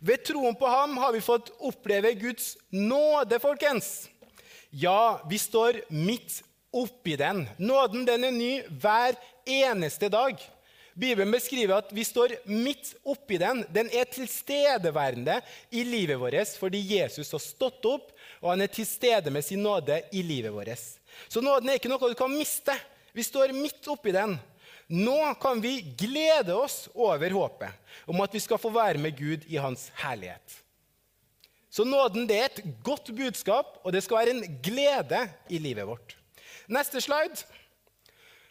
Ved 0.00 0.22
troen 0.24 0.54
på 0.56 0.66
ham 0.66 0.96
har 0.96 1.12
vi 1.12 1.20
fått 1.20 1.50
oppleve 1.60 2.14
Guds 2.16 2.54
nåde, 2.72 3.36
folkens. 3.40 4.08
Ja, 4.70 5.20
vi 5.28 5.38
står 5.38 5.82
midt 5.92 6.38
oppi 6.72 7.18
den. 7.20 7.44
Nåden 7.58 8.06
den 8.08 8.24
er 8.24 8.32
ny 8.32 8.52
hver 8.80 9.18
eneste 9.44 10.08
dag. 10.08 10.40
Bibelen 10.94 11.32
beskriver 11.32 11.82
at 11.82 11.92
vi 11.92 12.04
står 12.04 12.32
midt 12.48 12.94
oppi 13.04 13.36
den. 13.40 13.60
Den 13.68 13.90
er 13.92 14.08
tilstedeværende 14.08 15.36
i 15.70 15.84
livet 15.84 16.20
vårt 16.20 16.56
fordi 16.60 16.80
Jesus 16.94 17.32
har 17.36 17.42
stått 17.44 17.84
opp, 17.84 18.08
og 18.40 18.54
han 18.54 18.64
er 18.64 18.72
til 18.72 18.88
stede 18.88 19.30
med 19.30 19.44
sin 19.44 19.60
nåde 19.62 20.00
i 20.16 20.24
livet 20.24 20.54
vårt. 20.54 20.80
Så 21.28 21.44
nåden 21.44 21.68
er 21.68 21.76
ikke 21.76 21.92
noe 21.92 22.08
du 22.08 22.16
kan 22.16 22.32
miste. 22.32 22.72
Vi 23.12 23.26
står 23.26 23.52
midt 23.52 23.84
oppi 23.90 24.16
den. 24.16 24.38
Nå 24.90 25.34
kan 25.38 25.60
vi 25.62 25.80
glede 25.98 26.54
oss 26.54 26.88
over 26.94 27.30
håpet 27.30 27.94
om 28.10 28.18
at 28.24 28.34
vi 28.34 28.42
skal 28.42 28.58
få 28.58 28.72
være 28.74 28.98
med 28.98 29.14
Gud 29.18 29.46
i 29.46 29.60
hans 29.62 29.86
herlighet. 30.02 30.56
Så 31.70 31.84
nåden 31.86 32.26
det 32.26 32.38
er 32.38 32.48
et 32.50 32.64
godt 32.82 33.12
budskap, 33.14 33.78
og 33.84 33.94
det 33.94 34.02
skal 34.02 34.18
være 34.18 34.34
en 34.34 34.58
glede 34.62 35.20
i 35.46 35.60
livet 35.62 35.86
vårt. 35.86 36.16
Neste 36.66 36.98
slide. 37.00 37.38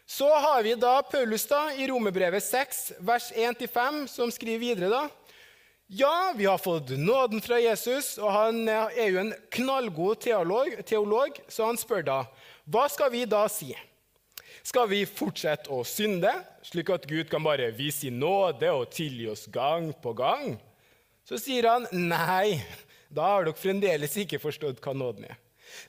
Så 0.08 0.30
har 0.32 0.64
vi 0.64 0.78
da 0.80 1.02
Paulus 1.04 1.44
da, 1.46 1.74
i 1.76 1.90
Romerbrevet 1.92 2.44
6, 2.44 2.80
vers 3.04 3.28
1-5, 3.36 4.06
som 4.08 4.32
skriver 4.32 4.64
videre 4.64 4.90
da. 4.90 5.04
Ja, 5.92 6.32
vi 6.38 6.48
har 6.48 6.58
fått 6.58 6.96
nåden 6.96 7.44
fra 7.44 7.60
Jesus, 7.60 8.16
og 8.18 8.32
han 8.32 8.64
er 8.70 9.06
jo 9.10 9.20
en 9.26 9.36
knallgod 9.52 10.24
teolog, 10.24 10.72
teolog 10.88 11.38
så 11.50 11.68
han 11.68 11.80
spør 11.82 12.06
da 12.06 12.18
hva 12.70 12.84
skal 12.94 13.10
vi 13.10 13.24
da 13.26 13.44
si? 13.50 13.74
Skal 14.64 14.90
vi 14.92 15.04
fortsette 15.08 15.72
å 15.72 15.84
synde, 15.88 16.32
slik 16.66 16.92
at 16.94 17.08
Gud 17.10 17.30
kan 17.32 17.44
bare 17.46 17.72
vise 17.76 18.04
sin 18.04 18.20
nåde 18.20 18.72
og 18.76 18.90
tilgi 18.94 19.30
oss 19.32 19.48
gang 19.52 19.92
på 20.04 20.14
gang? 20.18 20.58
Så 21.28 21.40
sier 21.42 21.68
han 21.70 21.86
nei, 21.94 22.60
da 23.10 23.36
har 23.36 23.46
dere 23.48 23.58
fremdeles 23.58 24.18
ikke 24.24 24.42
forstått 24.42 24.82
hva 24.84 24.96
nåden 24.98 25.30
er. 25.30 25.38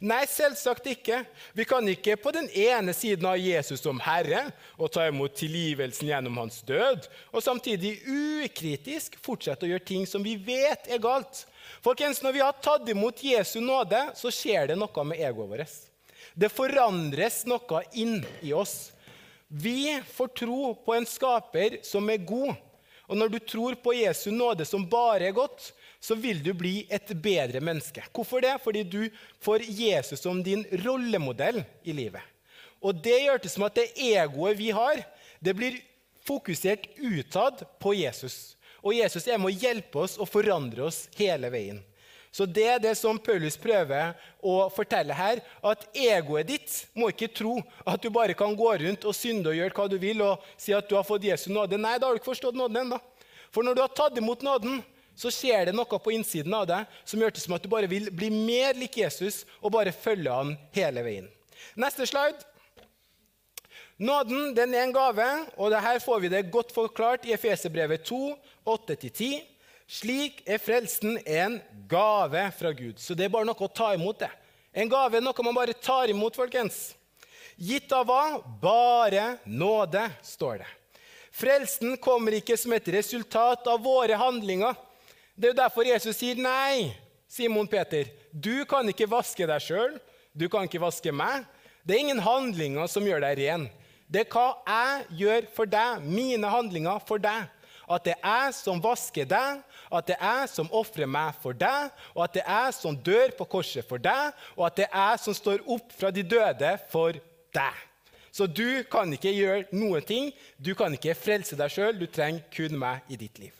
Nei, 0.04 0.22
selvsagt 0.28 0.86
ikke. 0.92 1.22
Vi 1.56 1.64
kan 1.68 1.86
ikke 1.88 2.16
på 2.20 2.32
den 2.36 2.48
ene 2.56 2.92
siden 2.96 3.28
ha 3.28 3.34
Jesus 3.38 3.82
som 3.84 4.00
Herre 4.04 4.46
og 4.76 4.90
ta 4.92 5.06
imot 5.08 5.36
tilgivelsen 5.40 6.10
gjennom 6.10 6.36
hans 6.40 6.60
død, 6.68 7.08
og 7.32 7.44
samtidig 7.44 7.96
ukritisk 8.04 9.16
fortsette 9.24 9.66
å 9.66 9.72
gjøre 9.72 9.88
ting 9.88 10.06
som 10.08 10.24
vi 10.24 10.36
vet 10.36 10.88
er 10.90 11.02
galt. 11.02 11.44
Folkens, 11.84 12.22
Når 12.22 12.32
vi 12.36 12.44
har 12.44 12.60
tatt 12.60 12.88
imot 12.88 13.24
Jesu 13.24 13.60
nåde, 13.60 14.10
så 14.16 14.32
skjer 14.32 14.72
det 14.72 14.76
noe 14.80 15.04
med 15.04 15.20
egoet 15.20 15.54
vårt. 15.54 15.89
Det 16.34 16.50
forandres 16.52 17.42
noe 17.50 17.82
inn 17.98 18.20
i 18.40 18.52
oss. 18.52 18.92
Vi 19.48 20.00
får 20.12 20.28
tro 20.38 20.74
på 20.74 20.94
en 20.94 21.06
skaper 21.06 21.80
som 21.86 22.06
er 22.10 22.22
god. 22.22 22.54
Og 23.10 23.18
når 23.18 23.32
du 23.32 23.38
tror 23.42 23.74
på 23.82 23.96
Jesu 23.98 24.30
nåde 24.30 24.64
som 24.68 24.86
bare 24.86 25.26
er 25.26 25.34
godt, 25.34 25.72
så 26.00 26.14
vil 26.14 26.38
du 26.44 26.52
bli 26.54 26.86
et 26.88 27.10
bedre 27.18 27.60
menneske. 27.60 28.04
Hvorfor 28.14 28.40
det? 28.44 28.54
Fordi 28.62 28.84
du 28.86 29.10
får 29.42 29.66
Jesus 29.66 30.22
som 30.22 30.42
din 30.42 30.62
rollemodell 30.84 31.64
i 31.82 31.92
livet. 31.92 32.22
Og 32.80 32.96
det 33.02 33.18
gjør 33.24 33.42
det 33.42 33.50
som 33.52 33.66
at 33.66 33.76
det 33.76 33.90
egoet 33.98 34.56
vi 34.56 34.70
har, 34.72 35.02
det 35.42 35.56
blir 35.58 35.76
fokusert 36.24 36.86
utad 36.96 37.66
på 37.82 37.94
Jesus. 37.98 38.54
Og 38.80 38.94
Jesus 38.96 39.26
er 39.26 39.40
med 39.40 39.50
å 39.50 39.60
hjelpe 39.66 40.06
oss 40.06 40.16
og 40.16 40.30
forandre 40.30 40.86
oss 40.86 41.04
hele 41.18 41.50
veien. 41.52 41.82
Så 42.30 42.46
det 42.46 42.66
er 42.70 42.78
det 42.78 42.92
som 42.94 43.18
Paulus 43.18 43.56
prøver 43.58 44.14
å 44.38 44.68
fortelle 44.70 45.14
her. 45.18 45.40
At 45.66 45.82
egoet 45.98 46.46
ditt 46.46 46.76
må 46.94 47.10
ikke 47.10 47.30
tro 47.34 47.56
at 47.82 48.02
du 48.02 48.10
bare 48.14 48.36
kan 48.38 48.54
gå 48.56 48.70
rundt 48.84 49.06
og 49.08 49.16
synde 49.18 49.50
og 49.50 49.58
gjøre 49.58 49.74
hva 49.74 49.88
du 49.90 49.98
vil 49.98 50.22
og 50.22 50.46
si 50.54 50.74
at 50.76 50.86
du 50.86 50.94
har 50.94 51.06
fått 51.06 51.26
Jesu 51.26 51.48
nåde. 51.50 51.80
Nei, 51.80 51.96
da 51.98 52.06
har 52.06 52.14
du 52.14 52.22
ikke 52.22 52.30
forstått 52.30 52.58
nåden 52.58 52.84
ennå. 52.84 53.00
For 53.50 53.66
når 53.66 53.74
du 53.74 53.82
har 53.82 53.94
tatt 53.98 54.18
imot 54.20 54.46
nåden, 54.46 54.78
så 55.18 55.32
skjer 55.34 55.68
det 55.68 55.74
noe 55.74 55.98
på 56.00 56.14
innsiden 56.14 56.54
av 56.54 56.68
deg 56.70 57.00
som 57.04 57.20
gjør 57.20 57.34
det 57.34 57.42
som 57.42 57.56
at 57.56 57.66
du 57.66 57.68
bare 57.72 57.90
vil 57.90 58.06
bli 58.14 58.30
mer 58.32 58.78
lik 58.78 59.00
Jesus 59.02 59.42
og 59.58 59.74
bare 59.74 59.92
følge 59.92 60.32
han 60.32 60.54
hele 60.76 61.02
veien. 61.04 61.26
Neste 61.74 62.06
slide. 62.08 62.46
Nåden 64.00 64.54
den 64.56 64.72
er 64.72 64.86
en 64.86 64.94
gave, 64.96 65.26
og 65.60 65.74
her 65.76 65.98
får 66.00 66.22
vi 66.22 66.30
det 66.32 66.46
godt 66.52 66.70
forklart 66.72 67.26
i 67.28 67.34
Efeserbrevet 67.36 68.06
2, 68.08 68.20
8-10. 68.64 69.42
Slik 69.90 70.44
er 70.46 70.60
frelsen 70.62 71.16
en 71.26 71.56
gave 71.90 72.44
fra 72.54 72.70
Gud. 72.72 73.00
Så 73.02 73.16
det 73.18 73.26
er 73.26 73.32
bare 73.34 73.48
noe 73.48 73.66
å 73.66 73.68
ta 73.74 73.90
imot. 73.96 74.20
det. 74.22 74.30
En 74.72 74.88
gave 74.88 75.18
er 75.18 75.24
noe 75.24 75.42
man 75.42 75.56
bare 75.56 75.74
tar 75.74 76.12
imot, 76.12 76.36
folkens. 76.38 76.94
Gitt 77.58 77.90
av 77.92 78.06
hva? 78.06 78.38
Bare 78.62 79.40
nåde, 79.44 80.04
står 80.22 80.62
det. 80.62 80.70
Frelsen 81.34 81.96
kommer 81.98 82.38
ikke 82.38 82.56
som 82.58 82.72
et 82.72 82.88
resultat 82.94 83.66
av 83.66 83.82
våre 83.82 84.14
handlinger. 84.14 84.78
Det 85.34 85.48
er 85.48 85.54
jo 85.54 85.58
derfor 85.58 85.88
Jesus 85.88 86.22
sier 86.22 86.38
nei. 86.38 86.94
Simon 87.30 87.66
Peter, 87.70 88.06
du 88.30 88.64
kan 88.70 88.86
ikke 88.90 89.10
vaske 89.10 89.46
deg 89.46 89.62
sjøl. 89.62 89.98
Du 90.30 90.46
kan 90.50 90.70
ikke 90.70 90.82
vaske 90.82 91.10
meg. 91.10 91.46
Det 91.82 91.96
er 91.96 92.04
ingen 92.04 92.22
handlinger 92.22 92.86
som 92.90 93.06
gjør 93.06 93.22
deg 93.26 93.42
ren. 93.42 93.66
Det 94.06 94.22
er 94.22 94.30
hva 94.30 94.48
jeg 94.66 95.22
gjør 95.24 95.46
for 95.54 95.70
deg, 95.70 96.02
mine 96.06 96.46
handlinger 96.50 97.02
for 97.06 97.22
deg. 97.22 97.50
At 97.90 98.06
det 98.06 98.14
er 98.18 98.44
jeg 98.46 98.54
som 98.54 98.82
vasker 98.82 99.26
deg, 99.26 99.62
at 99.98 100.06
det 100.10 100.16
er 100.16 100.42
jeg 100.42 100.50
som 100.52 100.70
ofrer 100.76 101.08
meg 101.10 101.34
for 101.42 101.56
deg, 101.56 101.90
og 102.14 102.24
at 102.26 102.38
det 102.38 102.44
er 102.44 102.66
jeg 102.68 102.76
som 102.78 102.98
dør 103.10 103.34
på 103.38 103.46
korset 103.56 103.86
for 103.86 104.02
deg, 104.02 104.34
og 104.56 104.66
at 104.68 104.78
det 104.82 104.88
er 104.88 105.08
jeg 105.12 105.22
som 105.24 105.36
står 105.36 105.64
opp 105.66 105.94
fra 105.96 106.12
de 106.14 106.24
døde 106.26 106.74
for 106.92 107.18
deg. 107.56 107.86
Så 108.30 108.46
du 108.46 108.84
kan 108.90 109.10
ikke 109.10 109.32
gjøre 109.34 109.64
noen 109.74 110.04
ting. 110.06 110.30
Du 110.54 110.70
kan 110.78 110.94
ikke 110.94 111.16
frelse 111.18 111.58
deg 111.58 111.72
sjøl. 111.74 111.96
Du 111.98 112.06
trenger 112.06 112.44
kun 112.54 112.76
meg 112.78 113.10
i 113.10 113.18
ditt 113.18 113.40
liv. 113.42 113.54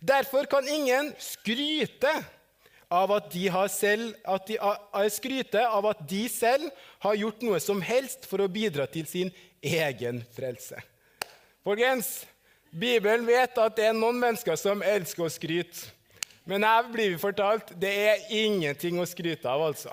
Derfor 0.00 0.48
kan 0.48 0.68
ingen 0.68 1.12
skryte 1.20 2.12
av 2.88 3.12
at 3.12 3.28
de, 3.34 3.44
selv, 3.68 4.14
at 4.24 4.46
de, 4.48 4.56
av 4.58 5.90
at 5.90 6.00
de 6.08 6.22
selv 6.32 6.70
har 7.04 7.18
gjort 7.20 7.44
noe 7.44 7.60
som 7.60 7.82
helst 7.84 8.24
for 8.28 8.40
å 8.40 8.48
bidra 8.48 8.88
til 8.88 9.04
sin 9.08 9.32
egen 9.60 10.22
frelse. 10.32 10.80
Folkens, 11.66 12.22
Bibelen 12.70 13.24
vet 13.26 13.56
at 13.58 13.76
det 13.76 13.86
er 13.88 13.96
noen 13.96 14.18
mennesker 14.20 14.58
som 14.60 14.82
elsker 14.84 15.24
å 15.24 15.32
skryte. 15.32 15.88
Men 16.48 16.64
her 16.64 16.86
blir 16.88 17.16
fortalt 17.20 17.74
det 17.76 17.90
er 18.08 18.28
ingenting 18.32 18.98
å 19.00 19.06
skryte 19.08 19.48
av. 19.48 19.66
altså. 19.68 19.92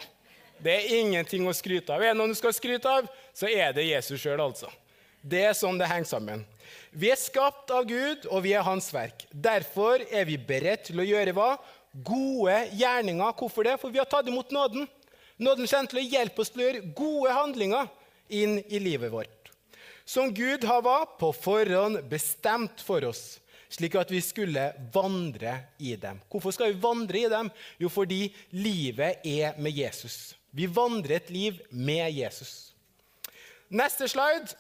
Det 0.57 0.71
er 0.71 0.97
ingenting 1.01 1.47
å 1.47 1.53
skryte 1.55 1.91
av. 1.93 2.03
Er 2.03 2.13
det 2.13 2.19
noen 2.19 2.31
du 2.31 2.39
skal 2.39 2.55
skryte 2.55 2.89
av, 2.89 3.07
så 3.35 3.49
er 3.51 3.73
det 3.75 3.89
Jesus 3.89 4.21
sjøl, 4.21 4.39
altså. 4.39 4.71
Det 5.19 5.41
er 5.43 5.55
sånn 5.57 5.79
det 5.79 5.89
henger 5.89 6.07
sammen. 6.07 6.45
Vi 6.95 7.09
er 7.11 7.19
skapt 7.19 7.71
av 7.75 7.87
Gud, 7.89 8.27
og 8.31 8.43
vi 8.45 8.53
er 8.55 8.63
Hans 8.63 8.87
verk. 8.93 9.25
Derfor 9.31 10.03
er 10.07 10.27
vi 10.29 10.37
beredt 10.39 10.87
til 10.87 11.01
å 11.01 11.07
gjøre 11.07 11.33
hva? 11.35 11.49
Gode 12.05 12.55
gjerninger. 12.75 13.35
Hvorfor 13.39 13.67
det? 13.67 13.75
For 13.81 13.91
vi 13.91 13.99
har 13.99 14.07
tatt 14.09 14.29
imot 14.31 14.53
nåden. 14.55 14.87
Nåden 15.35 15.67
kommer 15.67 15.91
til 15.91 15.99
å 15.99 16.07
hjelpe 16.07 16.43
oss 16.43 16.53
til 16.53 16.63
å 16.63 16.67
gjøre 16.69 16.85
gode 16.95 17.35
handlinger 17.35 17.89
inn 18.31 18.61
i 18.69 18.79
livet 18.79 19.11
vårt. 19.11 19.44
Som 20.05 20.33
Gud 20.33 20.63
har 20.63 20.83
hva? 20.85 20.99
På 21.19 21.31
forhånd 21.33 22.03
bestemt 22.09 22.83
for 22.85 23.03
oss, 23.09 23.39
slik 23.73 23.97
at 23.97 24.11
vi 24.13 24.21
skulle 24.21 24.67
vandre 24.93 25.57
i 25.81 25.95
dem. 25.97 26.19
Hvorfor 26.29 26.53
skal 26.53 26.73
vi 26.73 26.81
vandre 26.83 27.23
i 27.25 27.31
dem? 27.31 27.49
Jo, 27.81 27.89
fordi 27.89 28.29
livet 28.53 29.25
er 29.25 29.57
med 29.57 29.73
Jesus. 29.73 30.35
Vi 30.55 30.69
vandrer 30.69 31.17
et 31.17 31.33
liv 31.33 31.57
med 31.69 32.13
Jesus. 32.13 32.75
Neste 33.69 34.07
slide. 34.07 34.53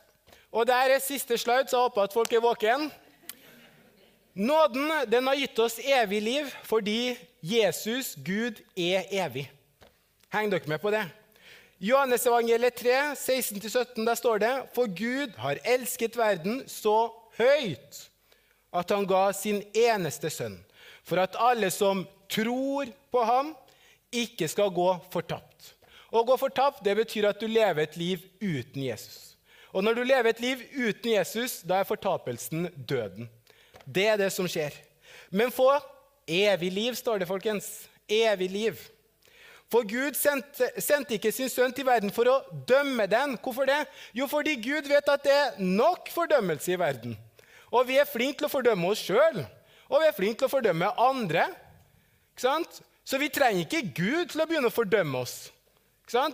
Og 0.51 0.67
der 0.67 0.95
er 0.95 1.03
siste 1.03 1.37
slide, 1.37 1.67
så 1.67 1.77
jeg 1.77 1.83
håper 1.83 2.01
at 2.01 2.13
folk 2.13 2.33
er 2.33 2.41
våken. 2.43 2.89
Nåden 4.35 4.91
den 5.11 5.27
har 5.27 5.37
gitt 5.39 5.59
oss 5.59 5.77
evig 5.79 6.21
liv 6.23 6.49
fordi 6.67 7.15
Jesus, 7.43 8.15
Gud, 8.25 8.59
er 8.75 9.05
evig. 9.11 9.45
Henger 10.33 10.57
dere 10.57 10.73
med 10.73 10.81
på 10.83 10.91
det? 10.91 11.05
Johannes 11.77 12.25
evangeliet 12.25 12.75
3, 12.79 12.89
16-17, 13.19 14.05
der 14.05 14.15
står 14.15 14.39
det 14.39 14.53
For 14.75 14.87
Gud 14.87 15.35
har 15.41 15.59
elsket 15.67 16.15
verden 16.17 16.61
så 16.71 17.09
høyt 17.35 18.05
at 18.75 18.91
han 18.91 19.07
ga 19.07 19.29
sin 19.35 19.61
eneste 19.75 20.29
sønn, 20.31 20.57
for 21.03 21.21
at 21.23 21.35
alle 21.39 21.69
som 21.71 22.03
tror 22.31 22.89
på 23.11 23.23
ham, 23.23 23.53
ikke 24.15 24.47
skal 24.47 24.71
gå 24.71 24.87
fortapt. 25.11 25.73
Å 26.15 26.23
gå 26.23 26.35
fortapt 26.39 26.83
det 26.85 26.95
betyr 26.95 27.27
at 27.27 27.39
du 27.41 27.47
lever 27.51 27.83
et 27.83 27.97
liv 27.99 28.23
uten 28.39 28.83
Jesus. 28.85 29.35
Og 29.75 29.83
når 29.83 29.97
du 29.97 30.03
lever 30.07 30.31
et 30.31 30.43
liv 30.43 30.61
uten 30.71 31.11
Jesus, 31.11 31.59
da 31.67 31.81
er 31.81 31.87
fortapelsen 31.87 32.69
døden. 32.87 33.27
Det 33.83 34.05
er 34.13 34.19
det 34.21 34.29
som 34.31 34.47
skjer. 34.47 34.75
Men 35.35 35.51
få 35.51 35.67
evig 36.27 36.71
liv, 36.71 36.95
står 36.95 37.19
det, 37.19 37.27
folkens. 37.27 37.67
Evig 38.07 38.47
liv. 38.53 38.79
For 39.71 39.85
Gud 39.89 40.13
sendte, 40.17 40.67
sendte, 40.77 41.17
ikke 41.17 41.31
sin 41.33 41.49
sønn 41.49 41.73
til 41.73 41.87
verden 41.87 42.13
for 42.13 42.29
å 42.29 42.35
dømme 42.69 43.07
den. 43.09 43.33
Hvorfor 43.41 43.65
det? 43.69 43.81
Jo, 44.13 44.27
fordi 44.29 44.55
Gud 44.61 44.87
vet 44.89 45.09
at 45.09 45.23
det 45.25 45.33
er 45.33 45.57
nok 45.59 46.11
fordømmelse 46.13 46.75
i 46.75 46.79
verden. 46.79 47.15
Og 47.73 47.87
vi 47.89 47.97
er 47.99 48.07
flinke 48.07 48.39
til 48.39 48.47
å 48.47 48.53
fordømme 48.53 48.91
oss 48.93 49.01
sjøl, 49.03 49.41
og 49.89 50.01
vi 50.01 50.07
er 50.07 50.15
flinke 50.15 50.39
til 50.39 50.47
å 50.47 50.53
fordømme 50.53 50.91
andre. 51.01 51.47
Så 52.37 53.19
vi 53.21 53.31
trenger 53.33 53.65
ikke 53.65 53.81
Gud 53.95 54.31
til 54.31 54.43
å 54.43 54.47
begynne 54.47 54.69
å 54.69 54.75
fordømme 54.75 55.23
oss. 55.25 55.49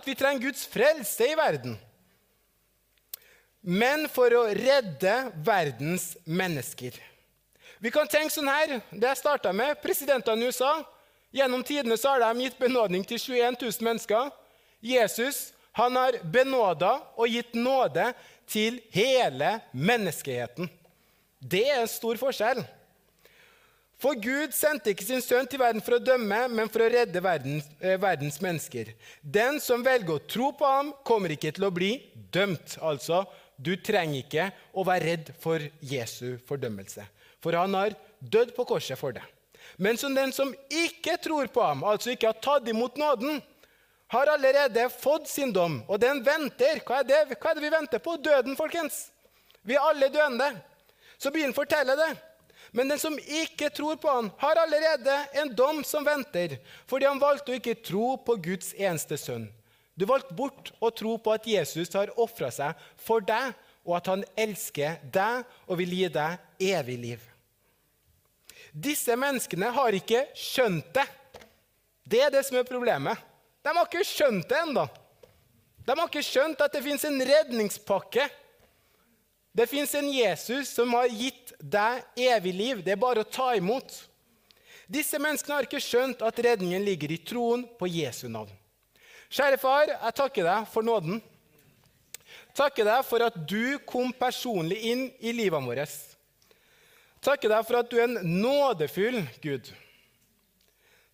Vi 0.04 0.14
trenger 0.14 0.44
Guds 0.44 0.66
frelse 0.68 1.32
i 1.32 1.38
verden. 1.38 1.78
Men 3.62 4.08
for 4.10 4.34
å 4.34 4.48
redde 4.50 5.14
verdens 5.46 6.12
mennesker. 6.26 6.96
Vi 7.82 7.90
kan 7.94 8.10
tenke 8.10 8.34
sånn 8.34 8.50
her, 8.50 8.80
Det 8.90 9.08
jeg 9.08 9.18
starta 9.18 9.52
med, 9.52 9.78
presidentene 9.82 10.42
i 10.42 10.50
USA 10.50 10.82
Gjennom 11.32 11.64
tidene 11.64 11.96
så 11.96 12.14
har 12.14 12.22
de 12.26 12.44
gitt 12.44 12.60
benådning 12.60 13.04
til 13.08 13.18
21 13.18 13.56
000 13.62 13.88
mennesker. 13.88 14.30
Jesus 14.82 15.52
han 15.72 15.96
har 15.96 16.18
benåda 16.28 16.98
og 17.16 17.32
gitt 17.32 17.54
nåde 17.56 18.10
til 18.50 18.80
hele 18.92 19.56
menneskeheten. 19.72 20.68
Det 21.40 21.64
er 21.70 21.80
en 21.80 21.90
stor 21.90 22.20
forskjell. 22.20 22.60
For 24.02 24.18
Gud 24.18 24.52
sendte 24.54 24.90
ikke 24.92 25.06
sin 25.06 25.22
sønn 25.22 25.46
til 25.46 25.60
verden 25.62 25.82
for 25.84 25.96
å 25.96 26.02
dømme, 26.02 26.40
men 26.50 26.70
for 26.72 26.82
å 26.82 26.90
redde 26.90 27.22
verdens, 27.22 27.68
eh, 27.80 27.94
verdens, 28.02 28.40
mennesker. 28.42 28.90
Den 29.22 29.60
som 29.62 29.84
velger 29.86 30.16
å 30.18 30.26
tro 30.26 30.50
på 30.58 30.66
ham, 30.66 30.92
kommer 31.06 31.30
ikke 31.30 31.54
til 31.54 31.68
å 31.68 31.74
bli 31.74 32.02
dømt. 32.34 32.76
Altså, 32.82 33.22
du 33.56 33.76
trenger 33.76 34.24
ikke 34.24 34.48
å 34.74 34.84
være 34.84 35.06
redd 35.06 35.30
for 35.38 35.62
Jesu 35.80 36.38
fordømmelse, 36.48 37.06
for 37.40 37.52
han 37.52 37.78
har 37.78 37.94
dødd 38.20 38.56
på 38.56 38.66
korset 38.66 38.98
for 38.98 39.14
deg. 39.14 39.22
Men 39.82 39.96
som 39.98 40.14
den 40.14 40.30
som 40.32 40.52
ikke 40.70 41.16
tror 41.18 41.48
på 41.50 41.62
ham, 41.62 41.80
altså 41.82 42.12
ikke 42.12 42.28
har 42.30 42.38
tatt 42.38 42.68
imot 42.70 43.00
nåden, 43.00 43.40
har 44.14 44.28
allerede 44.30 44.84
fått 44.94 45.26
sin 45.26 45.50
dom, 45.50 45.80
og 45.88 45.98
den 45.98 46.20
venter. 46.22 46.78
Hva 46.86 47.00
er 47.00 47.08
det, 47.08 47.22
Hva 47.34 47.50
er 47.50 47.58
det 47.58 47.64
vi 47.64 47.70
venter 47.72 48.02
på? 48.04 48.14
Døden, 48.22 48.54
folkens. 48.54 49.08
Vi 49.66 49.74
er 49.74 49.82
alle 49.82 50.06
døende. 50.12 50.52
Så 51.18 51.32
Bibelen 51.34 51.56
forteller 51.56 51.98
det. 51.98 52.12
Men 52.70 52.94
den 52.94 53.02
som 53.02 53.18
ikke 53.18 53.72
tror 53.74 53.98
på 53.98 54.12
han, 54.12 54.30
har 54.38 54.62
allerede 54.62 55.18
en 55.42 55.50
dom 55.50 55.82
som 55.84 56.06
venter, 56.06 56.60
fordi 56.86 57.10
han 57.10 57.18
valgte 57.18 57.50
å 57.50 57.58
ikke 57.58 57.80
tro 57.82 58.14
på 58.22 58.38
Guds 58.46 58.70
eneste 58.78 59.18
sønn. 59.18 59.48
Du 59.98 60.06
valgte 60.06 60.38
bort 60.38 60.70
å 60.78 60.92
tro 60.94 61.16
på 61.18 61.34
at 61.34 61.48
Jesus 61.48 61.90
har 61.98 62.14
ofra 62.14 62.54
seg 62.54 62.86
for 63.02 63.24
deg, 63.26 63.50
og 63.82 63.98
at 63.98 64.14
han 64.14 64.24
elsker 64.38 65.02
deg 65.10 65.42
og 65.66 65.82
vil 65.82 65.98
gi 65.98 66.14
deg 66.20 66.70
evig 66.70 67.00
liv. 67.02 67.31
Disse 68.72 69.16
menneskene 69.16 69.68
har 69.72 69.96
ikke 69.96 70.24
skjønt 70.38 70.92
det. 70.96 71.06
Det 72.08 72.20
er 72.24 72.32
det 72.32 72.42
som 72.48 72.56
er 72.58 72.68
problemet. 72.68 73.18
De 73.62 73.72
har 73.72 73.86
ikke 73.86 74.04
skjønt 74.06 74.48
det 74.48 74.60
ennå. 74.64 74.86
De 75.82 75.94
har 75.94 76.08
ikke 76.08 76.24
skjønt 76.24 76.62
at 76.64 76.72
det 76.72 76.82
fins 76.84 77.04
en 77.06 77.20
redningspakke 77.26 78.28
det 79.52 79.66
fins 79.66 79.94
en 79.94 80.08
Jesus 80.12 80.70
som 80.72 80.94
har 80.96 81.12
gitt 81.12 81.52
deg 81.60 82.00
evig 82.16 82.54
liv. 82.56 82.80
Det 82.80 82.94
er 82.94 83.00
bare 83.00 83.20
å 83.20 83.28
ta 83.28 83.50
imot. 83.58 83.92
Disse 84.88 85.20
menneskene 85.20 85.58
har 85.58 85.68
ikke 85.68 85.80
skjønt 85.82 86.24
at 86.24 86.40
redningen 86.44 86.84
ligger 86.84 87.12
i 87.12 87.20
troen 87.20 87.66
på 87.78 87.88
Jesu 87.92 88.30
navn. 88.32 88.52
Kjære 89.32 89.60
far, 89.60 89.92
jeg 89.92 90.16
takker 90.16 90.48
deg 90.48 90.64
for 90.72 90.84
nåden. 90.84 91.20
Takker 92.56 92.88
deg 92.88 93.04
for 93.08 93.24
at 93.24 93.36
du 93.48 93.76
kom 93.88 94.12
personlig 94.16 94.80
inn 94.88 95.06
i 95.20 95.32
livet 95.36 95.64
vårt. 95.64 96.11
Takker 97.22 97.52
deg 97.52 97.66
for 97.68 97.78
at 97.78 97.90
du 97.90 97.98
er 98.00 98.08
en 98.08 98.38
nådefull 98.42 99.20
Gud. 99.42 99.68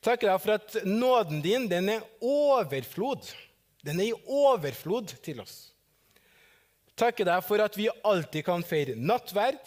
Takker 0.05 0.31
deg 0.31 0.45
for 0.45 0.57
at 0.57 0.79
nåden 0.87 1.43
din 1.45 1.67
den 1.69 1.91
er 1.99 2.07
overflod. 2.25 3.29
Den 3.85 4.01
er 4.01 4.13
i 4.13 4.37
overflod 4.47 5.13
til 5.25 5.43
oss 5.45 5.69
takker 6.99 7.29
deg 7.29 7.45
for 7.47 7.63
at 7.63 7.77
vi 7.79 7.89
alltid 8.07 8.45
kan 8.47 8.65
feire 8.67 8.97
nattverd. 8.99 9.61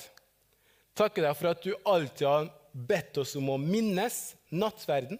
Takker 0.97 1.25
deg 1.25 1.37
for 1.37 1.51
at 1.51 1.63
du 1.63 1.71
alltid 1.87 2.27
har 2.27 2.49
bedt 2.71 3.19
oss 3.21 3.35
om 3.39 3.51
å 3.53 3.59
minnes 3.59 4.19
nattverden, 4.51 5.19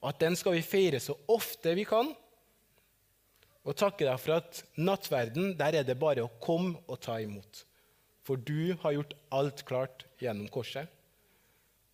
og 0.00 0.12
at 0.12 0.20
den 0.22 0.36
skal 0.38 0.56
vi 0.56 0.64
feire 0.64 1.00
så 1.02 1.16
ofte 1.30 1.74
vi 1.76 1.86
kan. 1.88 2.12
Og 3.68 3.76
takker 3.76 4.08
deg 4.08 4.20
for 4.22 4.38
at 4.38 4.62
nattverden, 4.80 5.52
der 5.58 5.80
er 5.80 5.86
det 5.86 5.98
bare 6.00 6.24
å 6.24 6.32
komme 6.40 6.80
og 6.88 7.00
ta 7.04 7.18
imot. 7.20 7.66
For 8.30 8.38
du 8.38 8.76
har 8.80 8.92
gjort 8.94 9.14
alt 9.34 9.62
klart 9.66 10.04
gjennom 10.22 10.46
korset. 10.54 10.86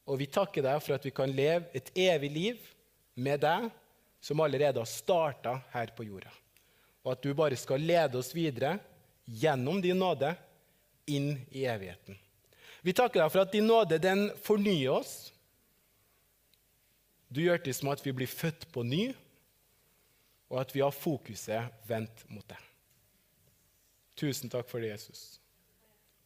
Og 0.05 0.19
vi 0.21 0.27
takker 0.29 0.61
deg 0.67 0.83
for 0.85 0.93
at 0.93 1.07
vi 1.09 1.13
kan 1.17 1.31
leve 1.33 1.71
et 1.73 1.87
evig 1.97 2.29
liv 2.35 2.67
med 3.17 3.41
deg, 3.41 3.71
som 4.21 4.43
allerede 4.45 4.83
har 4.83 4.91
starta 4.91 5.55
her 5.73 5.95
på 5.97 6.05
jorda. 6.05 6.29
Og 7.07 7.15
at 7.15 7.23
du 7.25 7.33
bare 7.39 7.57
skal 7.57 7.81
lede 7.81 8.21
oss 8.21 8.35
videre 8.37 8.75
gjennom 9.25 9.81
din 9.81 9.97
nåde 9.97 10.35
inn 11.09 11.39
i 11.57 11.65
evigheten. 11.65 12.21
Vi 12.85 12.93
takker 12.93 13.23
deg 13.23 13.33
for 13.33 13.47
at 13.47 13.57
din 13.57 13.65
nåde 13.73 13.97
den 13.97 14.27
fornyer 14.45 14.99
oss. 14.99 15.15
Du 17.33 17.41
gjør 17.47 17.65
det 17.65 17.79
som 17.81 17.95
at 17.95 18.05
vi 18.05 18.13
blir 18.13 18.29
født 18.29 18.69
på 18.77 18.85
ny, 18.85 19.09
og 20.53 20.61
at 20.67 20.77
vi 20.77 20.85
har 20.85 20.93
fokuset 20.93 21.81
vendt 21.89 22.29
mot 22.29 22.45
deg. 22.45 22.71
Tusen 24.21 24.53
takk 24.53 24.69
for 24.69 24.85
det, 24.85 24.93
Jesus. 24.99 25.41